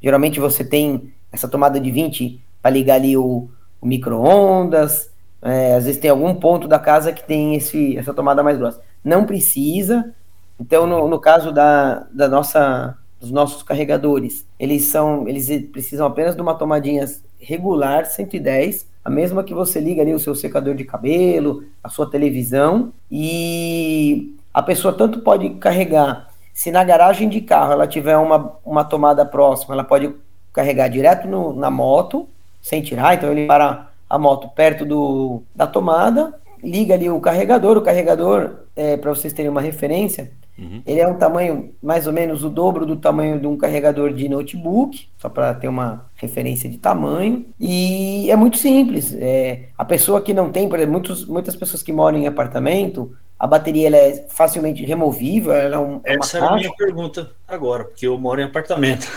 [0.01, 3.49] geralmente você tem essa tomada de 20 para ligar ali o,
[3.81, 8.41] o micro-ondas, é, às vezes tem algum ponto da casa que tem esse, essa tomada
[8.41, 8.81] mais grossa.
[9.03, 10.13] Não precisa,
[10.59, 16.35] então no, no caso da, da nossa os nossos carregadores, eles são, eles precisam apenas
[16.35, 17.05] de uma tomadinha
[17.39, 22.09] regular 110, a mesma que você liga ali o seu secador de cabelo, a sua
[22.09, 28.53] televisão e a pessoa tanto pode carregar, se na garagem de carro ela tiver uma,
[28.65, 30.11] uma tomada próxima, ela pode
[30.51, 32.27] carregar direto no, na moto,
[32.59, 37.77] sem tirar, então ele para a moto perto do, da tomada, liga ali o carregador,
[37.77, 40.81] o carregador, é, para vocês terem uma referência, Uhum.
[40.85, 44.27] Ele é um tamanho mais ou menos o dobro do tamanho de um carregador de
[44.27, 47.45] notebook, só para ter uma referência de tamanho.
[47.59, 49.15] E é muito simples.
[49.19, 53.15] É, a pessoa que não tem, por exemplo, muitos, muitas pessoas que moram em apartamento,
[53.39, 55.53] a bateria ela é facilmente removível.
[55.53, 58.45] Ela é, um, é uma Essa era a minha pergunta agora, porque eu moro em
[58.45, 59.07] apartamento.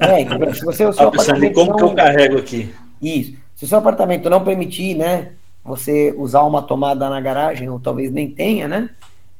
[0.00, 1.76] É, se você o seu apartamento como não...
[1.76, 2.74] que eu carrego aqui?
[3.00, 3.36] Isso.
[3.54, 5.32] Se o seu apartamento não permitir, né,
[5.64, 8.90] você usar uma tomada na garagem, ou talvez nem tenha, né?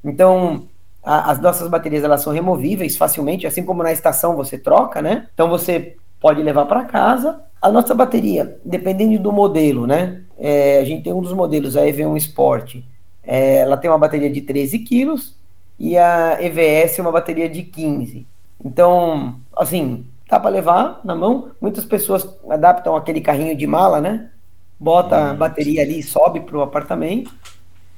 [0.05, 0.69] Então,
[1.05, 5.27] a, as nossas baterias elas são removíveis facilmente, assim como na estação você troca, né?
[5.35, 7.41] Então você pode levar para casa.
[7.61, 10.25] A nossa bateria, dependendo do modelo, né?
[10.39, 12.77] é, a gente tem um dos modelos, a EV1 Sport,
[13.23, 15.37] é, ela tem uma bateria de 13 quilos
[15.79, 18.27] e a EVS uma bateria de 15.
[18.65, 21.51] Então, assim, dá para levar na mão.
[21.61, 24.31] Muitas pessoas adaptam aquele carrinho de mala, né?
[24.79, 27.33] Bota a bateria ali e sobe para o apartamento.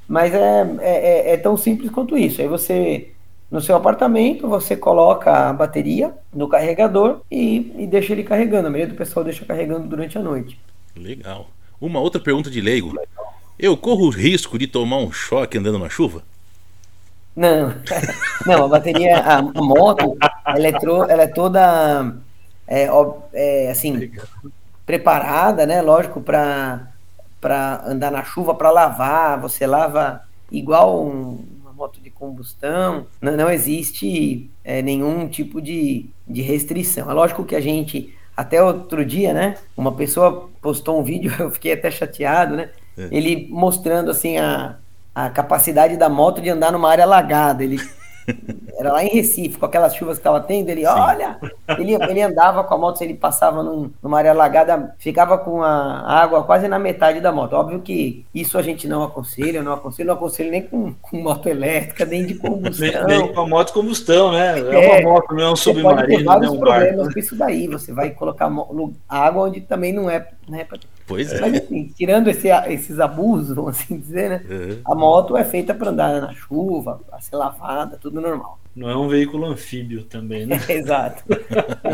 [0.09, 2.40] Mas é, é, é, é tão simples quanto isso.
[2.40, 3.11] Aí você
[3.50, 8.66] no seu apartamento, você coloca a bateria no carregador e, e, deixa ele carregando.
[8.66, 10.59] A maioria do pessoal deixa carregando durante a noite.
[10.96, 11.48] Legal.
[11.80, 12.92] Uma outra pergunta de leigo.
[13.59, 16.22] Eu corro o risco de tomar um choque andando na chuva?
[17.34, 17.74] Não,
[18.46, 22.14] não, a bateria, a, a moto, ela é, tro, ela é toda
[22.66, 22.88] é,
[23.32, 24.11] é, assim,
[24.84, 25.82] preparada, né?
[25.82, 26.88] Lógico, para
[27.86, 29.40] andar na chuva, para lavar.
[29.40, 33.07] Você lava igual um, uma moto de combustão.
[33.20, 37.11] Não, não existe é, nenhum tipo de, de restrição.
[37.11, 39.57] É lógico que a gente, até outro dia, né?
[39.76, 42.70] Uma pessoa postou um vídeo, eu fiquei até chateado, né?
[42.99, 43.09] É.
[43.11, 44.76] Ele mostrando assim a
[45.16, 47.64] a capacidade da moto de andar numa área alagada.
[47.64, 47.80] Ele
[48.79, 50.87] era lá em Recife, com aquelas chuvas que estava tendo, ele, Sim.
[50.89, 51.39] olha,
[51.79, 56.03] ele, ele andava com a moto, ele passava num, numa área alagada, ficava com a
[56.07, 57.55] água quase na metade da moto.
[57.55, 61.49] Óbvio que isso a gente não aconselha, não aconselho, não aconselho nem com, com moto
[61.49, 63.07] elétrica, nem de combustão.
[63.07, 64.59] nem, nem com a moto combustão, né?
[64.59, 66.97] É, é uma moto, não é um submarino, pode ter vários não é um problemas
[66.97, 67.12] barco.
[67.12, 67.68] com isso daí.
[67.68, 68.51] Você vai colocar
[69.09, 70.66] água onde também não é, não é
[71.07, 71.41] Pois é.
[71.41, 74.43] Mas assim, tirando esse, esses abusos, vamos assim dizer, né?
[74.51, 74.81] Uhum.
[74.85, 78.59] A moto é feita para andar na chuva, para ser lavada, tudo normal.
[78.77, 80.61] Não é um veículo anfíbio também, né?
[80.68, 81.24] exato.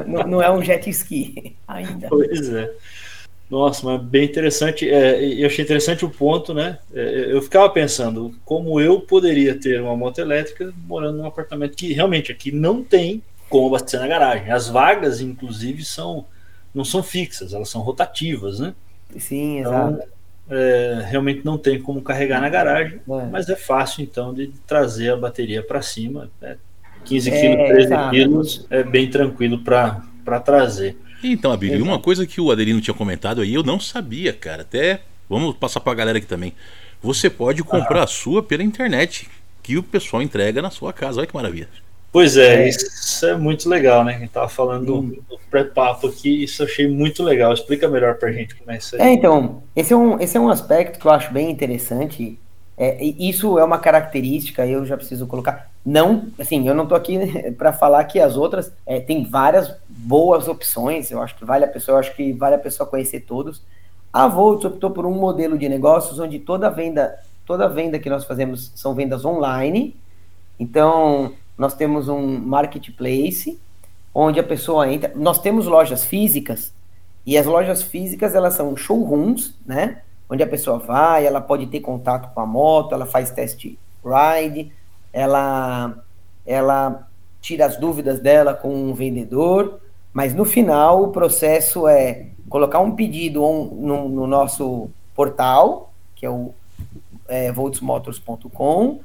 [0.04, 2.08] não, não, é um jet ski ainda.
[2.08, 2.72] Pois é.
[3.48, 4.90] Nossa, mas bem interessante.
[4.90, 6.78] É, eu achei interessante o ponto, né?
[6.92, 11.92] É, eu ficava pensando como eu poderia ter uma moto elétrica morando num apartamento que
[11.92, 14.50] realmente aqui não tem como abastecer na garagem.
[14.50, 16.24] As vagas, inclusive, são
[16.74, 18.74] não são fixas, elas são rotativas, né?
[19.18, 20.08] Sim, então, exato.
[20.50, 23.26] É, realmente não tem como carregar na garagem, é.
[23.30, 26.30] mas é fácil então de trazer a bateria para cima.
[26.40, 26.56] Né?
[27.04, 28.10] 15 é, quilos, 13 exato.
[28.10, 30.96] quilos é bem tranquilo para trazer.
[31.22, 34.62] Então, Abílio, uma coisa que o Adelino tinha comentado aí, eu não sabia, cara.
[34.62, 36.52] Até vamos passar para a galera aqui também.
[37.00, 38.04] Você pode comprar ah.
[38.04, 39.28] a sua pela internet,
[39.62, 41.20] que o pessoal entrega na sua casa.
[41.20, 41.68] Olha que maravilha.
[42.12, 44.16] Pois é, é, isso é muito legal, né?
[44.16, 45.08] A gente tava falando hum.
[45.30, 47.54] do pré-papo aqui, isso eu achei muito legal.
[47.54, 49.00] Explica melhor pra gente como é isso aí.
[49.00, 52.38] É, então, esse é um, esse é um aspecto que eu acho bem interessante.
[52.84, 55.70] É, isso é uma característica, eu já preciso colocar.
[55.86, 57.16] Não, assim, eu não tô aqui
[57.56, 61.08] para falar que as outras é, tem várias boas opções.
[61.08, 63.62] Eu acho que vale a pessoa, acho que vale a pessoa conhecer todos.
[64.12, 67.16] A Volts optou por um modelo de negócios onde toda venda,
[67.46, 69.94] toda venda que nós fazemos são vendas online.
[70.58, 73.60] Então, nós temos um marketplace
[74.12, 75.12] onde a pessoa entra.
[75.14, 76.74] Nós temos lojas físicas
[77.24, 80.02] e as lojas físicas elas são showrooms, né?
[80.28, 83.64] Onde a pessoa vai, ela pode ter contato com a moto, ela faz test
[84.04, 84.72] ride,
[85.12, 85.94] ela
[86.44, 87.08] ela
[87.40, 89.80] tira as dúvidas dela com um vendedor,
[90.12, 96.30] mas no final o processo é colocar um pedido no, no nosso portal, que é
[96.30, 96.52] o
[97.28, 99.00] é, voltsmotors.com,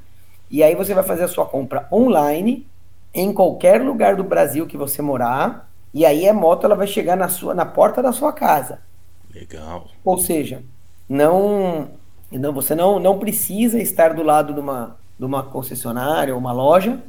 [0.50, 2.66] e aí você vai fazer a sua compra online
[3.12, 5.68] em qualquer lugar do Brasil que você morar.
[5.92, 8.80] E aí a moto ela vai chegar na sua na porta da sua casa.
[9.34, 9.88] Legal.
[10.04, 10.62] Ou seja,
[11.08, 11.88] não,
[12.30, 16.52] não você não, não precisa estar do lado de uma, de uma concessionária ou uma
[16.52, 17.00] loja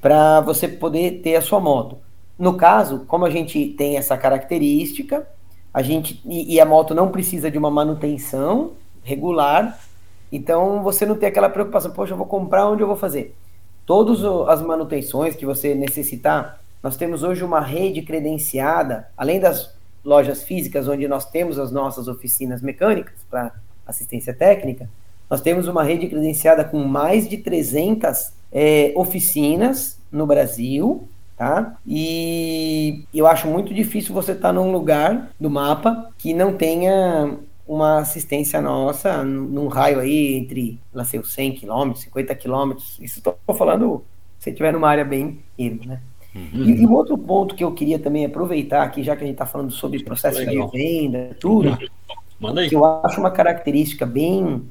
[0.00, 1.96] para você poder ter a sua moto.
[2.38, 5.26] No caso, como a gente tem essa característica,
[5.72, 8.72] a gente e, e a moto não precisa de uma manutenção
[9.02, 9.78] regular,
[10.30, 13.34] então você não tem aquela preocupação, poxa, eu vou comprar onde eu vou fazer.
[13.86, 19.74] Todas as manutenções que você necessitar, nós temos hoje uma rede credenciada, além das
[20.04, 23.52] lojas físicas, onde nós temos as nossas oficinas mecânicas para
[23.86, 24.88] assistência técnica,
[25.28, 31.76] nós temos uma rede credenciada com mais de 300 é, oficinas no Brasil, tá?
[31.86, 37.38] E eu acho muito difícil você estar tá num lugar do mapa que não tenha
[37.66, 42.98] uma assistência nossa num raio aí entre, lá sei, 100 quilômetros, 50 quilômetros.
[43.00, 44.04] Isso estou falando
[44.38, 46.00] se estiver numa área bem erma, né?
[46.34, 46.64] Uhum.
[46.64, 49.34] E, e um outro ponto que eu queria também aproveitar aqui, já que a gente
[49.34, 50.70] está falando sobre processo Legal.
[50.70, 51.76] de venda, tudo,
[52.40, 52.68] Manda aí.
[52.68, 54.62] que eu acho uma característica bem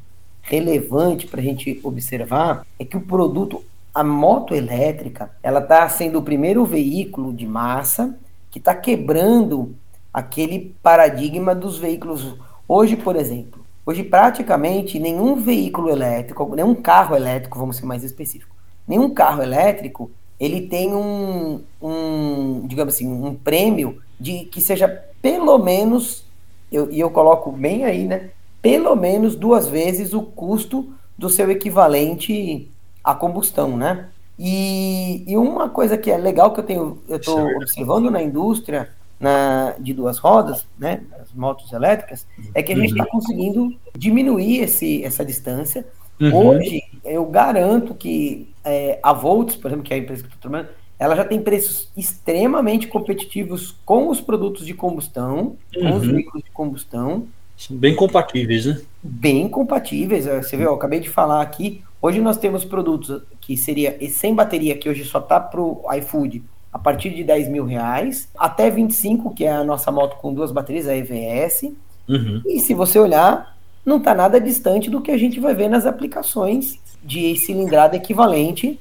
[0.41, 6.19] relevante para a gente observar é que o produto, a moto elétrica, ela está sendo
[6.19, 8.17] o primeiro veículo de massa
[8.49, 9.75] que está quebrando
[10.11, 12.35] aquele paradigma dos veículos
[12.73, 18.55] Hoje, por exemplo, hoje praticamente nenhum veículo elétrico, nenhum carro elétrico, vamos ser mais específico,
[18.87, 20.09] nenhum carro elétrico
[20.41, 24.87] ele tem um, um digamos assim, um prêmio de que seja
[25.21, 26.25] pelo menos,
[26.71, 31.51] eu, e eu coloco bem aí, né, pelo menos duas vezes o custo do seu
[31.51, 32.67] equivalente
[33.03, 34.07] à combustão, né?
[34.39, 38.89] E, e uma coisa que é legal que eu tenho, eu estou observando na indústria
[39.19, 42.25] na, de duas rodas, né, as motos elétricas,
[42.55, 43.09] é que a gente está uhum.
[43.11, 45.85] conseguindo diminuir esse, essa distância.
[46.19, 46.47] Uhum.
[46.47, 50.33] Hoje, eu garanto que é, a Volts, por exemplo, que é a empresa que eu
[50.33, 50.69] estou trabalhando,
[51.01, 55.81] ela já tem preços extremamente competitivos com os produtos de combustão, uhum.
[55.81, 56.13] com os uhum.
[56.13, 57.27] veículos de combustão.
[57.57, 58.79] São bem compatíveis, né?
[59.01, 60.25] Bem compatíveis.
[60.25, 61.83] Você viu, eu acabei de falar aqui.
[61.99, 66.77] Hoje nós temos produtos que seria sem bateria, que hoje só tá pro iFood, a
[66.79, 70.87] partir de 10 mil reais, até 25, que é a nossa moto com duas baterias,
[70.87, 71.63] a EVS.
[72.07, 72.41] Uhum.
[72.45, 75.85] E se você olhar, não está nada distante do que a gente vai ver nas
[75.85, 78.79] aplicações de cilindrada equivalente.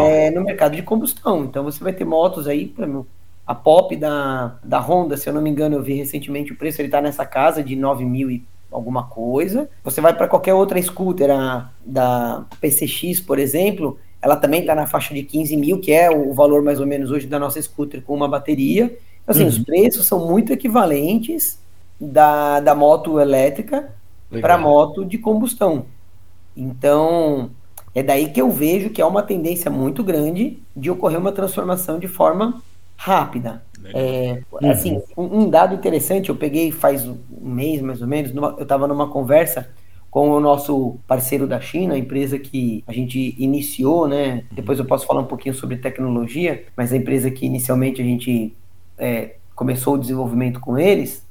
[0.00, 1.44] É, no mercado de combustão.
[1.44, 2.74] Então você vai ter motos aí,
[3.46, 6.80] a Pop da, da Honda, se eu não me engano, eu vi recentemente o preço,
[6.80, 9.68] ele está nessa casa de 9 mil e alguma coisa.
[9.84, 14.86] Você vai para qualquer outra scooter, a, da PCX, por exemplo, ela também está na
[14.86, 18.02] faixa de 15 mil, que é o valor mais ou menos hoje da nossa scooter
[18.02, 18.84] com uma bateria.
[19.22, 19.48] Então, assim, uhum.
[19.48, 21.58] os preços são muito equivalentes
[22.00, 23.90] da, da moto elétrica
[24.40, 25.86] para moto de combustão.
[26.56, 27.50] Então,
[27.94, 31.98] é daí que eu vejo que é uma tendência muito grande de ocorrer uma transformação
[31.98, 32.62] de forma
[32.96, 33.62] rápida.
[33.86, 34.70] É, uhum.
[34.70, 38.86] assim, um, dado interessante, eu peguei faz um mês mais ou menos, numa, eu estava
[38.86, 39.68] numa conversa
[40.08, 44.44] com o nosso parceiro da China, a empresa que a gente iniciou, né?
[44.52, 48.54] Depois eu posso falar um pouquinho sobre tecnologia, mas a empresa que inicialmente a gente
[48.98, 51.26] é, começou o desenvolvimento com eles,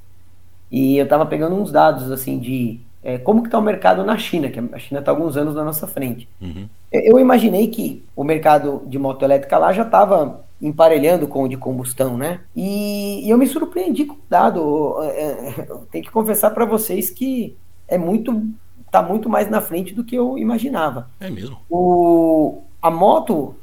[0.70, 4.16] e eu estava pegando uns dados assim de é, como que está o mercado na
[4.16, 6.28] China, que a China está alguns anos na nossa frente.
[6.40, 6.68] Uhum.
[6.92, 11.56] Eu imaginei que o mercado de moto elétrica lá já estava emparelhando com o de
[11.56, 12.40] combustão, né?
[12.54, 15.02] E, e eu me surpreendi com o dado.
[15.02, 17.56] É, tenho que confessar para vocês que
[17.88, 18.46] é muito,
[18.90, 21.10] tá muito mais na frente do que eu imaginava.
[21.18, 21.58] É mesmo.
[21.68, 23.56] O, a moto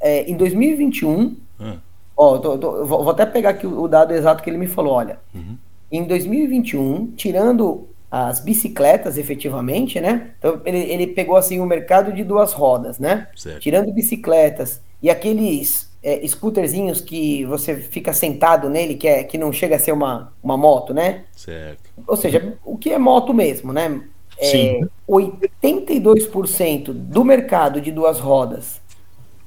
[0.00, 1.76] é, em 2021, ah.
[2.16, 4.94] ó, tô, tô, vou, até pegar aqui o, o, dado exato que ele me falou.
[4.94, 5.58] Olha, uhum.
[5.90, 10.32] em 2021, tirando as bicicletas, efetivamente, né?
[10.38, 13.28] Então ele, ele pegou assim o mercado de duas rodas, né?
[13.34, 13.60] Certo.
[13.60, 19.50] Tirando bicicletas e aqueles é, scooterzinhos que você fica sentado nele, que, é, que não
[19.50, 21.24] chega a ser uma, uma moto, né?
[21.34, 21.90] Certo.
[22.06, 24.02] Ou seja, o que é moto mesmo, né?
[24.38, 24.88] É, Sim.
[25.08, 28.82] 82% do mercado de duas rodas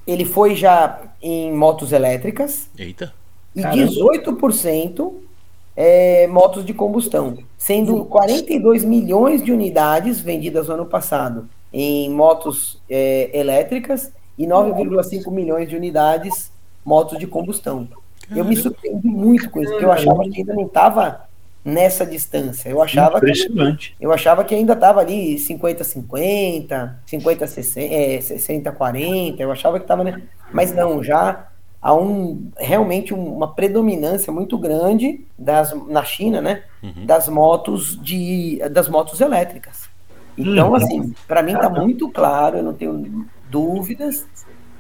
[0.06, 2.70] ele foi já em motos elétricas.
[2.78, 3.14] Eita.
[3.56, 3.84] E Caramba.
[3.84, 5.14] 18%
[5.76, 12.80] é, motos de combustão, sendo 42 milhões de unidades vendidas no ano passado em motos
[12.88, 16.52] é, elétricas e 9,5 milhões de unidades
[16.86, 17.88] motos de combustão.
[18.30, 21.28] Eu me surpreendi muito com isso, porque eu achava que ainda não estava
[21.64, 22.70] nessa distância.
[22.70, 23.96] Eu achava Impressionante.
[23.98, 30.22] Que, eu achava que ainda estava ali 50-50, 50-60-40, eu achava que estava, né?
[30.54, 31.48] Mas não, já
[31.86, 37.06] há um, realmente uma predominância muito grande das, na China, né, uhum.
[37.06, 39.88] das motos de das motos elétricas.
[40.36, 40.76] Então, uhum.
[40.76, 44.26] assim, para mim está muito claro, eu não tenho dúvidas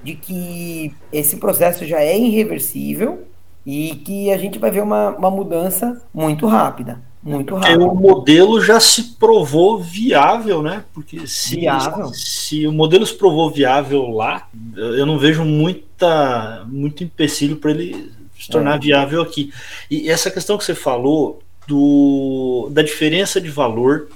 [0.03, 3.24] de que esse processo já é irreversível
[3.64, 7.01] e que a gente vai ver uma, uma mudança muito rápida.
[7.26, 7.88] Muito rápido.
[7.88, 10.86] o modelo já se provou viável, né?
[10.93, 12.13] Porque se, viável.
[12.13, 18.11] se o modelo se provou viável lá, eu não vejo muita, muito empecilho para ele
[18.39, 18.80] se tornar é.
[18.80, 19.51] viável aqui.
[19.89, 24.07] E essa questão que você falou do, da diferença de valor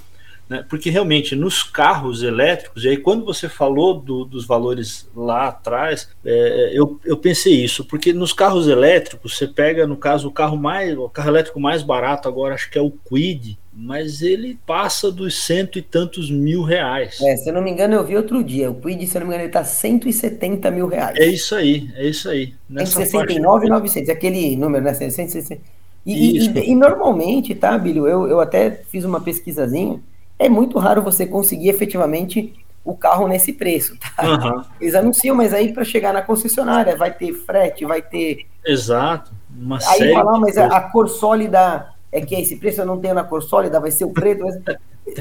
[0.49, 0.65] né?
[0.67, 6.09] Porque realmente nos carros elétricos, e aí quando você falou do, dos valores lá atrás,
[6.25, 10.57] é, eu, eu pensei isso, porque nos carros elétricos, você pega, no caso, o carro
[10.57, 15.11] mais, o carro elétrico mais barato agora, acho que é o Quid, mas ele passa
[15.11, 17.21] dos cento e tantos mil reais.
[17.21, 18.71] É, se eu não me engano, eu vi outro dia.
[18.71, 21.17] O Quid, se eu não me engano, ele tá 170 mil reais.
[21.17, 22.53] É isso aí, é isso aí.
[22.69, 24.93] 169,900, aquele número, né?
[24.93, 25.61] 160.
[26.05, 28.07] E, e, e, normalmente, tá, Bilho?
[28.07, 30.01] Eu, eu até fiz uma pesquisazinha
[30.39, 34.23] é muito raro você conseguir efetivamente o carro nesse preço, tá?
[34.25, 34.63] Uhum.
[34.79, 38.47] Eles anunciam, mas aí para chegar na concessionária vai ter frete, vai ter.
[38.65, 39.31] Exato.
[39.55, 42.97] Uma aí falar, mas a, a, cor sólida é que é esse preço eu não
[42.99, 44.43] tenho na cor sólida, vai ser o preto.
[44.43, 44.55] Mas...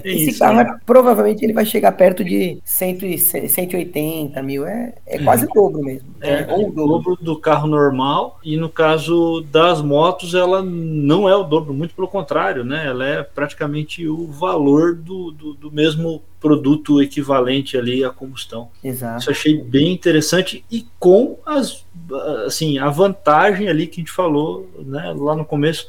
[0.04, 0.78] Esse isso, carro né?
[0.84, 6.08] provavelmente ele vai chegar perto de 100, 180 mil, é, é quase o dobro mesmo.
[6.20, 6.86] É, é o dobro.
[6.86, 11.94] dobro do carro normal, e no caso das motos, ela não é o dobro, muito
[11.94, 12.86] pelo contrário, né?
[12.86, 18.68] Ela é praticamente o valor do, do, do mesmo produto equivalente ali à combustão.
[18.82, 19.20] Exato.
[19.20, 21.84] Isso achei bem interessante e com as
[22.46, 25.88] assim a vantagem ali que a gente falou né, lá no começo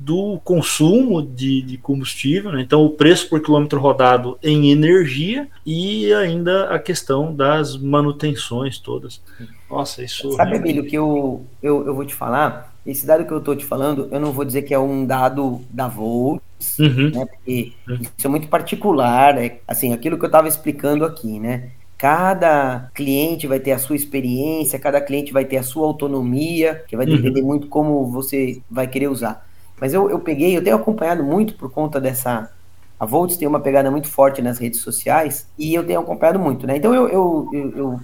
[0.00, 2.62] do consumo de, de combustível, né?
[2.62, 9.22] então o preço por quilômetro rodado em energia e ainda a questão das manutenções todas.
[9.68, 10.32] Nossa, isso.
[10.32, 13.64] Sabe, Emílio, que eu, eu, eu vou te falar, esse dado que eu estou te
[13.64, 17.10] falando, eu não vou dizer que é um dado da Volts, uhum.
[17.10, 17.26] né?
[17.26, 17.98] Porque uhum.
[18.00, 21.72] isso é muito particular, é, assim, aquilo que eu estava explicando aqui, né?
[21.98, 26.96] Cada cliente vai ter a sua experiência, cada cliente vai ter a sua autonomia, que
[26.96, 27.16] vai uhum.
[27.16, 27.46] depender uhum.
[27.46, 29.49] muito como você vai querer usar.
[29.80, 32.50] Mas eu, eu peguei, eu tenho acompanhado muito por conta dessa.
[32.98, 36.66] A Volts tem uma pegada muito forte nas redes sociais e eu tenho acompanhado muito,
[36.66, 36.76] né?
[36.76, 38.00] Então eu, eu, eu, eu,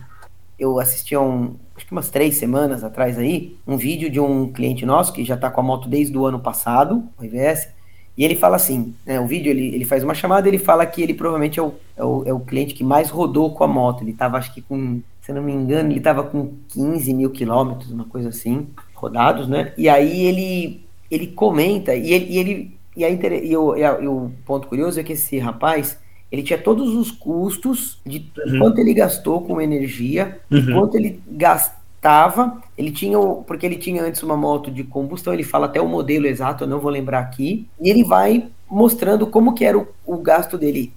[0.58, 4.50] eu assisti a um, acho que umas três semanas atrás aí, um vídeo de um
[4.50, 7.68] cliente nosso que já está com a moto desde o ano passado, o IVS,
[8.16, 11.02] e ele fala assim, né, o vídeo, ele, ele faz uma chamada ele fala que
[11.02, 14.02] ele provavelmente é o, é o, é o cliente que mais rodou com a moto.
[14.02, 17.90] Ele estava, acho que com, se não me engano, ele estava com 15 mil quilômetros,
[17.90, 19.74] uma coisa assim, rodados, né?
[19.76, 24.30] E aí ele, ele comenta, e ele, e, ele, e, a, e, o, e, o
[24.44, 25.98] ponto curioso é que esse rapaz,
[26.30, 28.58] ele tinha todos os custos de uhum.
[28.58, 30.72] quanto ele gastou com energia, uhum.
[30.72, 35.42] quanto ele gasta tava, ele tinha, porque ele tinha antes uma moto de combustão, ele
[35.42, 39.54] fala até o modelo exato, eu não vou lembrar aqui, e ele vai mostrando como
[39.54, 40.92] que era o, o gasto dele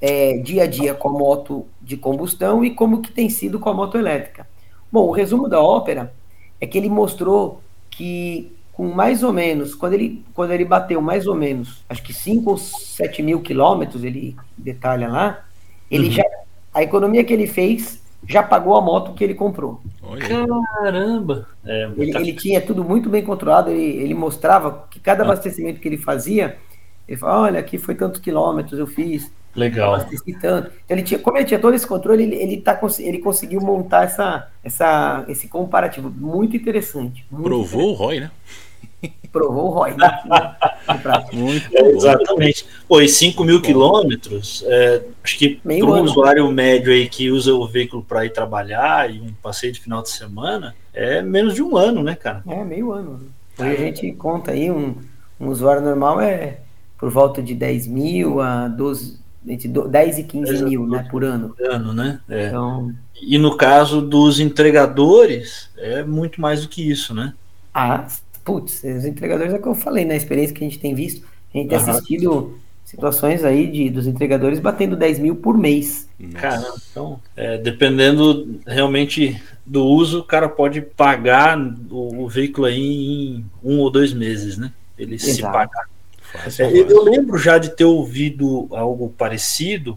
[0.00, 3.68] é, dia a dia com a moto de combustão e como que tem sido com
[3.68, 4.44] a moto elétrica.
[4.90, 6.12] Bom, o resumo da ópera
[6.60, 8.50] é que ele mostrou que
[8.80, 12.50] com mais ou menos, quando ele, quando ele bateu mais ou menos, acho que 5
[12.50, 15.44] ou 7 mil quilômetros, ele detalha lá,
[15.90, 16.12] ele uhum.
[16.12, 16.24] já,
[16.72, 19.82] a economia que ele fez já pagou a moto que ele comprou.
[20.26, 21.46] Caramba!
[21.62, 25.26] É, ele, ele, tinha tudo muito bem controlado, ele, ele mostrava que cada ah.
[25.26, 26.56] abastecimento que ele fazia,
[27.06, 29.30] ele falava, olha, aqui foi tantos quilômetros eu fiz.
[29.54, 29.94] Legal.
[29.94, 30.68] Abasteci tanto.
[30.68, 34.04] Então, ele tinha, como ele tinha todo esse controle, ele, ele, tá, ele conseguiu montar
[34.04, 37.26] essa, essa, esse comparativo muito interessante.
[37.30, 38.00] Muito Provou interessante.
[38.00, 38.30] o ROI, né?
[39.32, 40.20] Provou o ROI, né?
[41.32, 42.66] Muito é, exatamente.
[42.88, 47.54] Pô, e 5 mil quilômetros, é, acho que para um usuário médio aí que usa
[47.54, 51.62] o veículo para ir trabalhar e um passeio de final de semana, é menos de
[51.62, 52.42] um ano, né, cara?
[52.46, 53.20] É, meio ano.
[53.58, 54.96] Hoje a gente conta aí, um,
[55.38, 56.58] um usuário normal é
[56.98, 61.54] por volta de 10 mil a 12, entre 10 e 15 mil né, por ano.
[61.70, 62.20] ano né?
[62.28, 62.48] É.
[62.48, 62.92] Então...
[63.22, 67.34] E no caso dos entregadores, é muito mais do que isso, né?
[67.72, 68.06] Ah,
[68.44, 70.16] putz, os entregadores é o que eu falei, na né?
[70.16, 71.90] experiência que a gente tem visto, a gente tem uhum.
[71.90, 72.58] assistido
[72.90, 76.08] situações aí de, dos entregadores batendo 10 mil por mês.
[76.34, 81.56] Cara, então, é, dependendo realmente do uso, o cara pode pagar
[81.88, 84.72] o, o, veículo aí em um ou dois meses, né?
[84.98, 85.34] Ele Exato.
[85.34, 85.88] se pagar.
[86.58, 89.96] É, eu lembro já de ter ouvido algo parecido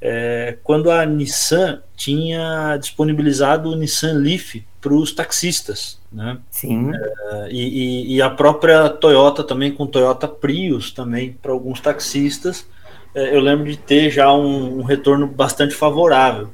[0.00, 5.98] é, quando a Nissan tinha disponibilizado o Nissan Leaf para os taxistas.
[6.10, 6.38] Né?
[6.50, 6.90] Sim.
[6.94, 12.66] É, e, e, a própria Toyota também, com Toyota Prius também, para alguns taxistas,
[13.14, 16.48] é, eu lembro de ter já um, um retorno bastante favorável.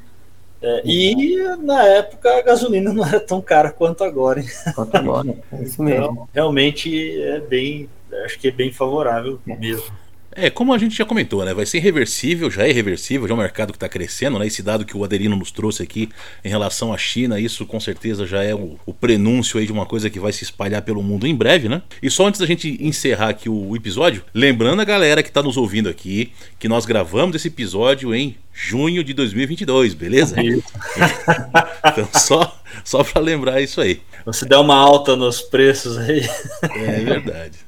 [0.60, 4.40] É, e na época a gasolina não era tão cara quanto agora.
[4.40, 4.48] Hein?
[4.74, 6.04] Quanto agora, é isso mesmo.
[6.04, 7.88] Então, realmente é bem,
[8.24, 9.56] acho que é bem favorável é.
[9.56, 9.92] mesmo.
[10.36, 11.54] É, como a gente já comentou, né?
[11.54, 14.46] Vai ser reversível, já é reversível, já é um mercado que está crescendo, né?
[14.46, 16.10] Esse dado que o Adelino nos trouxe aqui
[16.44, 19.86] em relação à China, isso com certeza já é o, o prenúncio aí de uma
[19.86, 21.80] coisa que vai se espalhar pelo mundo em breve, né?
[22.02, 25.56] E só antes da gente encerrar aqui o episódio, lembrando a galera que está nos
[25.56, 30.36] ouvindo aqui, que nós gravamos esse episódio em junho de 2022, beleza?
[31.84, 34.02] então só, só para lembrar isso aí.
[34.26, 36.28] Você der uma alta nos preços aí.
[36.62, 37.58] É verdade.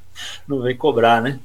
[0.47, 1.39] Não vem cobrar, né?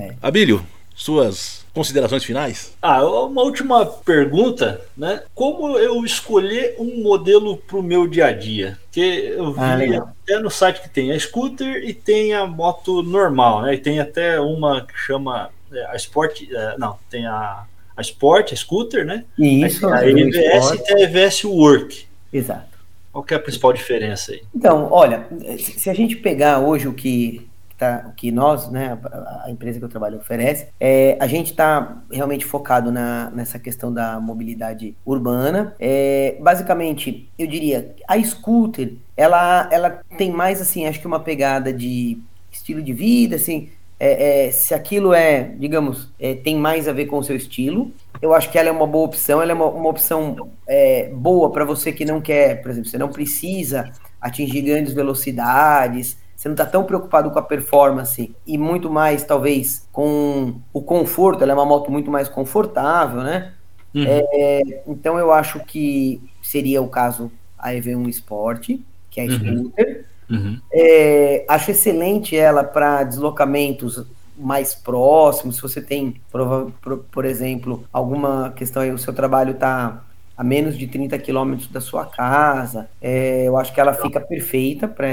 [0.00, 0.14] É.
[0.22, 2.76] Abílio, suas considerações finais?
[2.82, 5.22] Ah, uma última pergunta, né?
[5.34, 8.78] Como eu escolher um modelo para o meu dia a dia?
[8.90, 13.02] Que eu vi ah, até no site que tem a scooter e tem a moto
[13.02, 13.74] normal, né?
[13.74, 17.64] E tem até uma que chama é, a Sport, é, não, tem a,
[17.96, 19.24] a Sport, a scooter, né?
[19.38, 19.86] Isso.
[19.88, 22.06] A EVS e tem a EVS Work.
[22.32, 22.70] Exato.
[23.12, 24.42] Qual é a principal diferença aí?
[24.54, 25.26] Então, olha,
[25.58, 27.49] se a gente pegar hoje o que
[27.80, 32.02] tá, que nós, né, a, a, empresa que eu trabalho oferece, é, a gente está
[32.12, 35.74] realmente focado na, nessa questão da mobilidade urbana.
[35.80, 41.72] É, basicamente, eu diria, a scooter, ela, ela tem mais, assim, acho que uma pegada
[41.72, 42.18] de
[42.52, 47.06] estilo de vida, assim, é, é, se aquilo é, digamos, é, tem mais a ver
[47.06, 49.66] com o seu estilo, eu acho que ela é uma boa opção, ela é uma,
[49.66, 54.60] uma opção é, boa para você que não quer, por exemplo, você não precisa atingir
[54.62, 60.54] grandes velocidades, você não está tão preocupado com a performance e muito mais, talvez, com
[60.72, 61.42] o conforto.
[61.42, 63.52] Ela é uma moto muito mais confortável, né?
[63.94, 64.04] Uhum.
[64.06, 68.70] É, então eu acho que seria o caso a EV1 Sport,
[69.10, 69.34] que é a uhum.
[69.34, 70.06] scooter.
[70.30, 70.58] Uhum.
[70.72, 74.02] É, acho excelente ela para deslocamentos
[74.34, 75.56] mais próximos.
[75.56, 80.04] Se você tem, por, por, por exemplo, alguma questão aí, o seu trabalho está
[80.40, 84.88] a menos de 30 quilômetros da sua casa, é, eu acho que ela fica perfeita
[84.88, 85.10] para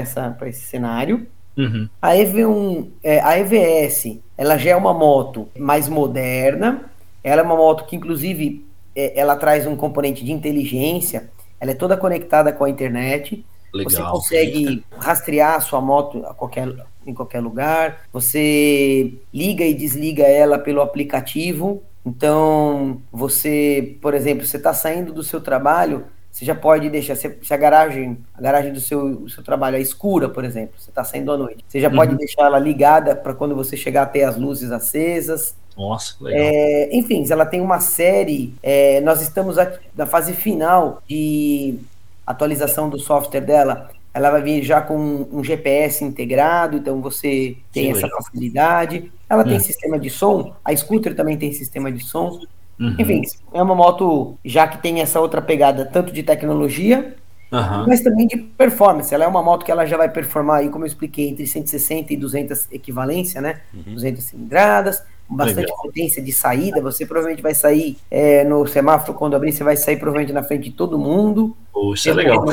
[0.48, 1.26] esse cenário.
[1.54, 1.86] Uhum.
[2.00, 6.90] A EV1, é, a EVS, ela já é uma moto mais moderna.
[7.22, 8.64] Ela é uma moto que, inclusive,
[8.96, 11.28] é, ela traz um componente de inteligência.
[11.60, 13.44] Ela é toda conectada com a internet.
[13.74, 13.90] Legal.
[13.90, 16.74] Você consegue rastrear a sua moto a qualquer,
[17.06, 18.00] em qualquer lugar.
[18.14, 21.82] Você liga e desliga ela pelo aplicativo.
[22.04, 27.36] Então, você, por exemplo, você está saindo do seu trabalho, você já pode deixar, se,
[27.50, 31.32] a garagem, a garagem do seu, seu trabalho é escura, por exemplo, você está saindo
[31.32, 31.96] à noite, você já uhum.
[31.96, 35.56] pode deixar ela ligada para quando você chegar até as luzes acesas.
[35.76, 36.40] Nossa, legal.
[36.40, 38.54] É, enfim, ela tem uma série.
[38.62, 41.78] É, nós estamos aqui na fase final de
[42.26, 43.90] atualização do software dela.
[44.18, 48.22] Ela vai vir já com um GPS integrado, então você tem Sim, essa legal.
[48.22, 49.12] facilidade.
[49.30, 49.60] Ela tem é.
[49.60, 52.40] sistema de som, a scooter também tem sistema de som.
[52.80, 52.96] Uhum.
[52.98, 57.14] Enfim, é uma moto já que tem essa outra pegada, tanto de tecnologia,
[57.52, 57.86] uhum.
[57.86, 59.14] mas também de performance.
[59.14, 62.12] Ela é uma moto que ela já vai performar aí, como eu expliquei, entre 160
[62.12, 63.60] e 200 equivalência, né?
[63.72, 63.94] Uhum.
[63.94, 65.76] 200 cilindradas, bastante Legal.
[65.82, 66.80] potência de saída.
[66.80, 70.64] Você provavelmente vai sair é, no semáforo, quando abrir, você vai sair provavelmente na frente
[70.64, 71.56] de todo mundo.
[71.72, 72.44] Poxa, é legal.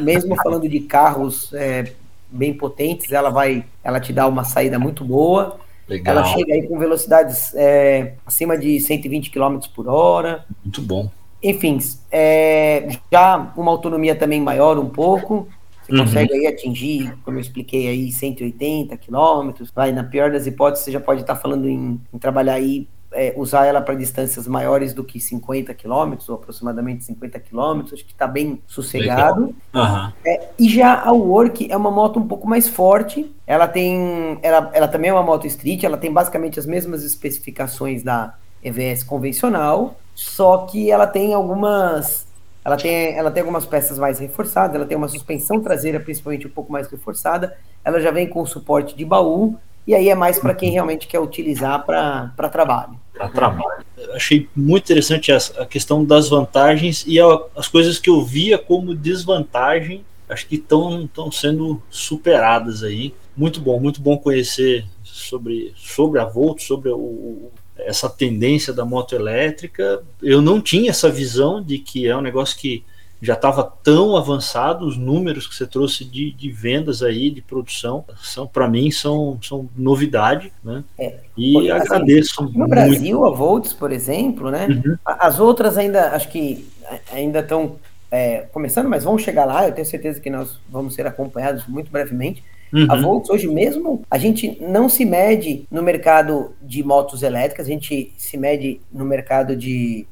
[0.00, 1.92] Mesmo falando de carros é,
[2.30, 5.58] bem potentes, ela vai, ela te dá uma saída muito boa.
[5.88, 6.16] Legal.
[6.16, 10.44] Ela chega aí com velocidades é, acima de 120 km por hora.
[10.64, 11.10] Muito bom.
[11.42, 11.78] Enfim,
[12.10, 15.48] é, já uma autonomia também maior um pouco.
[15.86, 15.98] Você uhum.
[16.00, 19.70] consegue aí atingir, como eu expliquei aí, 180 quilômetros.
[19.72, 23.32] Vai, na pior das hipóteses, você já pode estar falando em, em trabalhar aí é,
[23.36, 28.12] usar ela para distâncias maiores do que 50 quilômetros, ou aproximadamente 50 quilômetros, acho que
[28.12, 29.54] está bem sossegado.
[29.72, 30.12] Uhum.
[30.24, 34.70] É, e já a Work é uma moto um pouco mais forte, ela tem, ela,
[34.74, 39.96] ela também é uma moto street, ela tem basicamente as mesmas especificações da EVS convencional,
[40.14, 42.25] só que ela tem algumas
[42.66, 46.50] ela tem, ela tem algumas peças mais reforçadas, ela tem uma suspensão traseira principalmente um
[46.50, 49.56] pouco mais reforçada, ela já vem com suporte de baú,
[49.86, 53.84] e aí é mais para quem realmente quer utilizar para trabalho para trabalho.
[54.14, 58.58] Achei muito interessante a, a questão das vantagens e a, as coisas que eu via
[58.58, 63.14] como desvantagem, acho que estão sendo superadas aí.
[63.36, 69.14] Muito bom, muito bom conhecer sobre, sobre a Volt, sobre o, essa tendência da moto
[69.14, 70.02] elétrica.
[70.22, 72.84] Eu não tinha essa visão de que é um negócio que
[73.20, 78.04] já estava tão avançado, os números que você trouxe de, de vendas aí, de produção,
[78.22, 80.84] são para mim são, são novidade, né?
[80.98, 81.20] É.
[81.36, 82.42] E assim, agradeço.
[82.42, 82.68] No muito.
[82.68, 84.66] Brasil, a Volts, por exemplo, né?
[84.66, 84.98] Uhum.
[85.04, 86.68] As outras ainda, acho que
[87.10, 87.76] ainda estão
[88.10, 89.66] é, começando, mas vão chegar lá.
[89.66, 92.44] Eu tenho certeza que nós vamos ser acompanhados muito brevemente.
[92.72, 92.86] Uhum.
[92.90, 97.70] A Volts hoje mesmo, a gente não se mede no mercado de motos elétricas, a
[97.70, 100.06] gente se mede no mercado de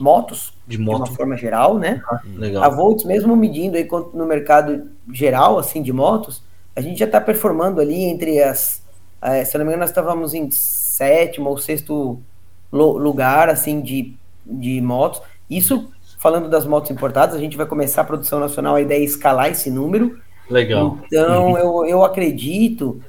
[0.00, 1.04] motos, de, moto.
[1.04, 2.02] de uma forma geral, né?
[2.36, 2.64] Legal.
[2.64, 6.42] A Volts, mesmo medindo aí no mercado geral, assim, de motos,
[6.74, 8.82] a gente já está performando ali entre as.
[9.20, 12.20] É, se eu não me engano, nós estávamos em sétimo ou sexto
[12.72, 15.22] lugar, assim, de, de motos.
[15.48, 19.04] Isso, falando das motos importadas, a gente vai começar a produção nacional, a ideia é
[19.04, 20.18] escalar esse número.
[20.52, 20.98] Legal.
[21.06, 21.58] Então, uhum.
[21.58, 23.00] eu, eu acredito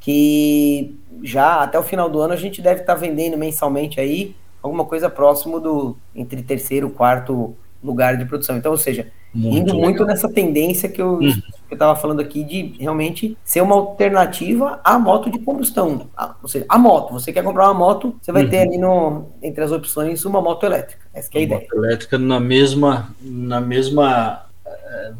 [0.00, 4.34] que já até o final do ano a gente deve estar tá vendendo mensalmente aí
[4.62, 8.56] alguma coisa próximo do entre terceiro e quarto lugar de produção.
[8.56, 9.80] Então, ou seja, muito indo legal.
[9.80, 11.42] muito nessa tendência que eu uhum.
[11.70, 16.08] estava falando aqui de realmente ser uma alternativa à moto de combustão.
[16.16, 17.12] A, ou seja, a moto.
[17.12, 18.50] Você quer comprar uma moto, você vai uhum.
[18.50, 21.06] ter ali no, entre as opções uma moto elétrica.
[21.14, 21.60] Essa é a ideia.
[21.60, 24.49] Moto elétrica na mesma, na mesma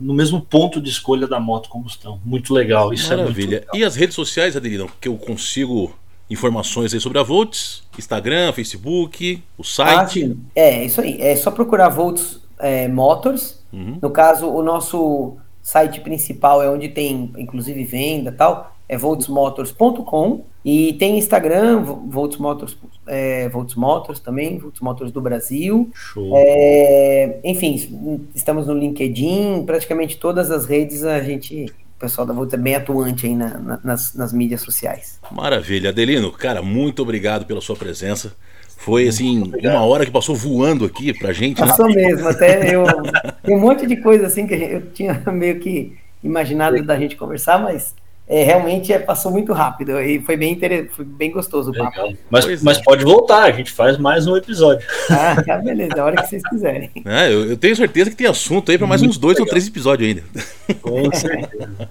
[0.00, 2.20] no mesmo ponto de escolha da moto combustão.
[2.24, 2.92] Muito legal.
[2.92, 3.24] Isso Maravilha.
[3.24, 3.76] É muito legal.
[3.76, 5.94] E as redes sociais, Adelino, que eu consigo
[6.28, 10.32] informações aí sobre a Volts, Instagram, Facebook, o site.
[10.32, 11.20] Ah, é, isso aí.
[11.20, 13.58] É só procurar Volts é, Motors.
[13.72, 13.98] Uhum.
[14.00, 20.44] No caso, o nosso site principal é onde tem, inclusive, venda tal, é voltsmotors.com.
[20.64, 25.90] E tem Instagram, Volts Motors, é, Volts Motors também, Volts Motors do Brasil.
[26.34, 32.56] É, enfim, estamos no LinkedIn, praticamente todas as redes a gente o pessoal da Volta
[32.56, 35.20] é bem atuante aí na, na, nas, nas mídias sociais.
[35.30, 35.90] Maravilha.
[35.90, 38.34] Adelino, cara, muito obrigado pela sua presença.
[38.78, 41.60] Foi assim, uma hora que passou voando aqui pra gente.
[41.60, 41.66] Né?
[41.66, 41.96] Passou né?
[41.96, 42.84] mesmo, até eu.
[43.42, 47.58] Tem um monte de coisa assim que eu tinha meio que imaginado da gente conversar,
[47.62, 47.94] mas
[48.30, 50.56] é, realmente é, passou muito rápido e foi bem,
[50.92, 52.16] foi bem gostoso o papo.
[52.30, 52.82] Mas, mas é.
[52.84, 54.86] pode voltar, a gente faz mais um episódio.
[55.10, 56.88] Ah, tá, beleza, a hora que vocês quiserem.
[57.04, 59.46] É, eu, eu, tenho certeza que tem assunto aí para mais uns dois legal.
[59.46, 60.22] ou três episódios ainda.
[60.80, 61.90] Com certeza.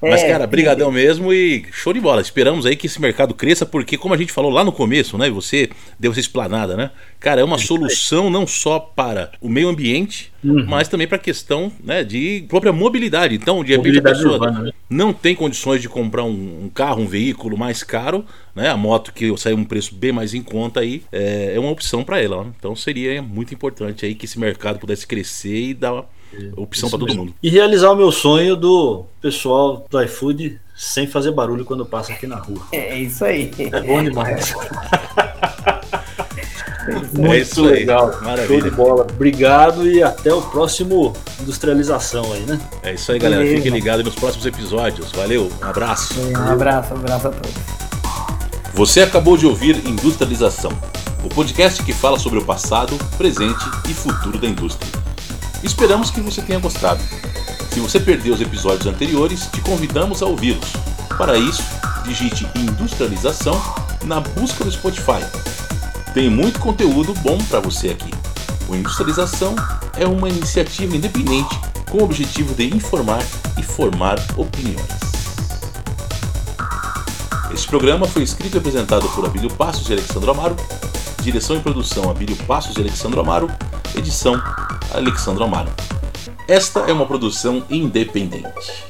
[0.00, 2.20] Mas, É, cara, brigadão mesmo e show de bola.
[2.20, 5.28] Esperamos aí que esse mercado cresça, porque como a gente falou lá no começo, né?
[5.30, 6.90] Você deu essa explanada, né?
[7.18, 10.64] Cara, é uma solução não só para o meio ambiente, Uhum.
[10.68, 13.34] mas também para a questão né, de própria mobilidade.
[13.34, 14.72] Então, de repente, Mobilidade a pessoa urbana, né?
[14.88, 18.24] não tem condições de comprar um, um carro, um veículo mais caro,
[18.54, 18.68] né?
[18.68, 22.04] A moto que sai um preço bem mais em conta aí é, é uma opção
[22.04, 22.44] para ela.
[22.44, 22.50] né?
[22.56, 26.04] Então, seria muito importante aí que esse mercado pudesse crescer e dar
[26.56, 27.34] opção para todo mundo.
[27.42, 32.26] E realizar o meu sonho do pessoal do iFood sem fazer barulho quando passa aqui
[32.26, 32.60] na rua.
[32.72, 33.50] É isso aí.
[33.58, 34.54] É bom demais.
[37.30, 37.84] É isso aí.
[37.84, 38.46] Maravilha.
[38.46, 39.06] Show de bola.
[39.10, 42.58] Obrigado e até o próximo industrialização aí, né?
[42.82, 43.44] É isso aí, galera.
[43.44, 45.12] Fiquem ligados nos próximos episódios.
[45.12, 46.14] Valeu, um abraço.
[46.18, 47.52] Um abraço, um abraço a todos.
[48.74, 50.70] Você acabou de ouvir Industrialização,
[51.24, 55.07] o podcast que fala sobre o passado, presente e futuro da indústria.
[55.62, 57.00] Esperamos que você tenha gostado.
[57.72, 60.72] Se você perdeu os episódios anteriores, te convidamos a ouvi-los.
[61.16, 61.62] Para isso,
[62.04, 63.60] digite Industrialização
[64.04, 65.24] na busca do Spotify.
[66.14, 68.10] Tem muito conteúdo bom para você aqui.
[68.68, 69.54] O Industrialização
[69.96, 71.58] é uma iniciativa independente
[71.90, 73.24] com o objetivo de informar
[73.58, 75.08] e formar opiniões.
[77.52, 80.56] Este programa foi escrito e apresentado por Abílio Passos e Alexandre Amaro.
[81.28, 83.50] Direção e produção Abílio Passos e Alexandre Amaro.
[83.94, 84.42] Edição
[84.94, 85.70] Alexandre Amaro.
[86.48, 88.87] Esta é uma produção independente.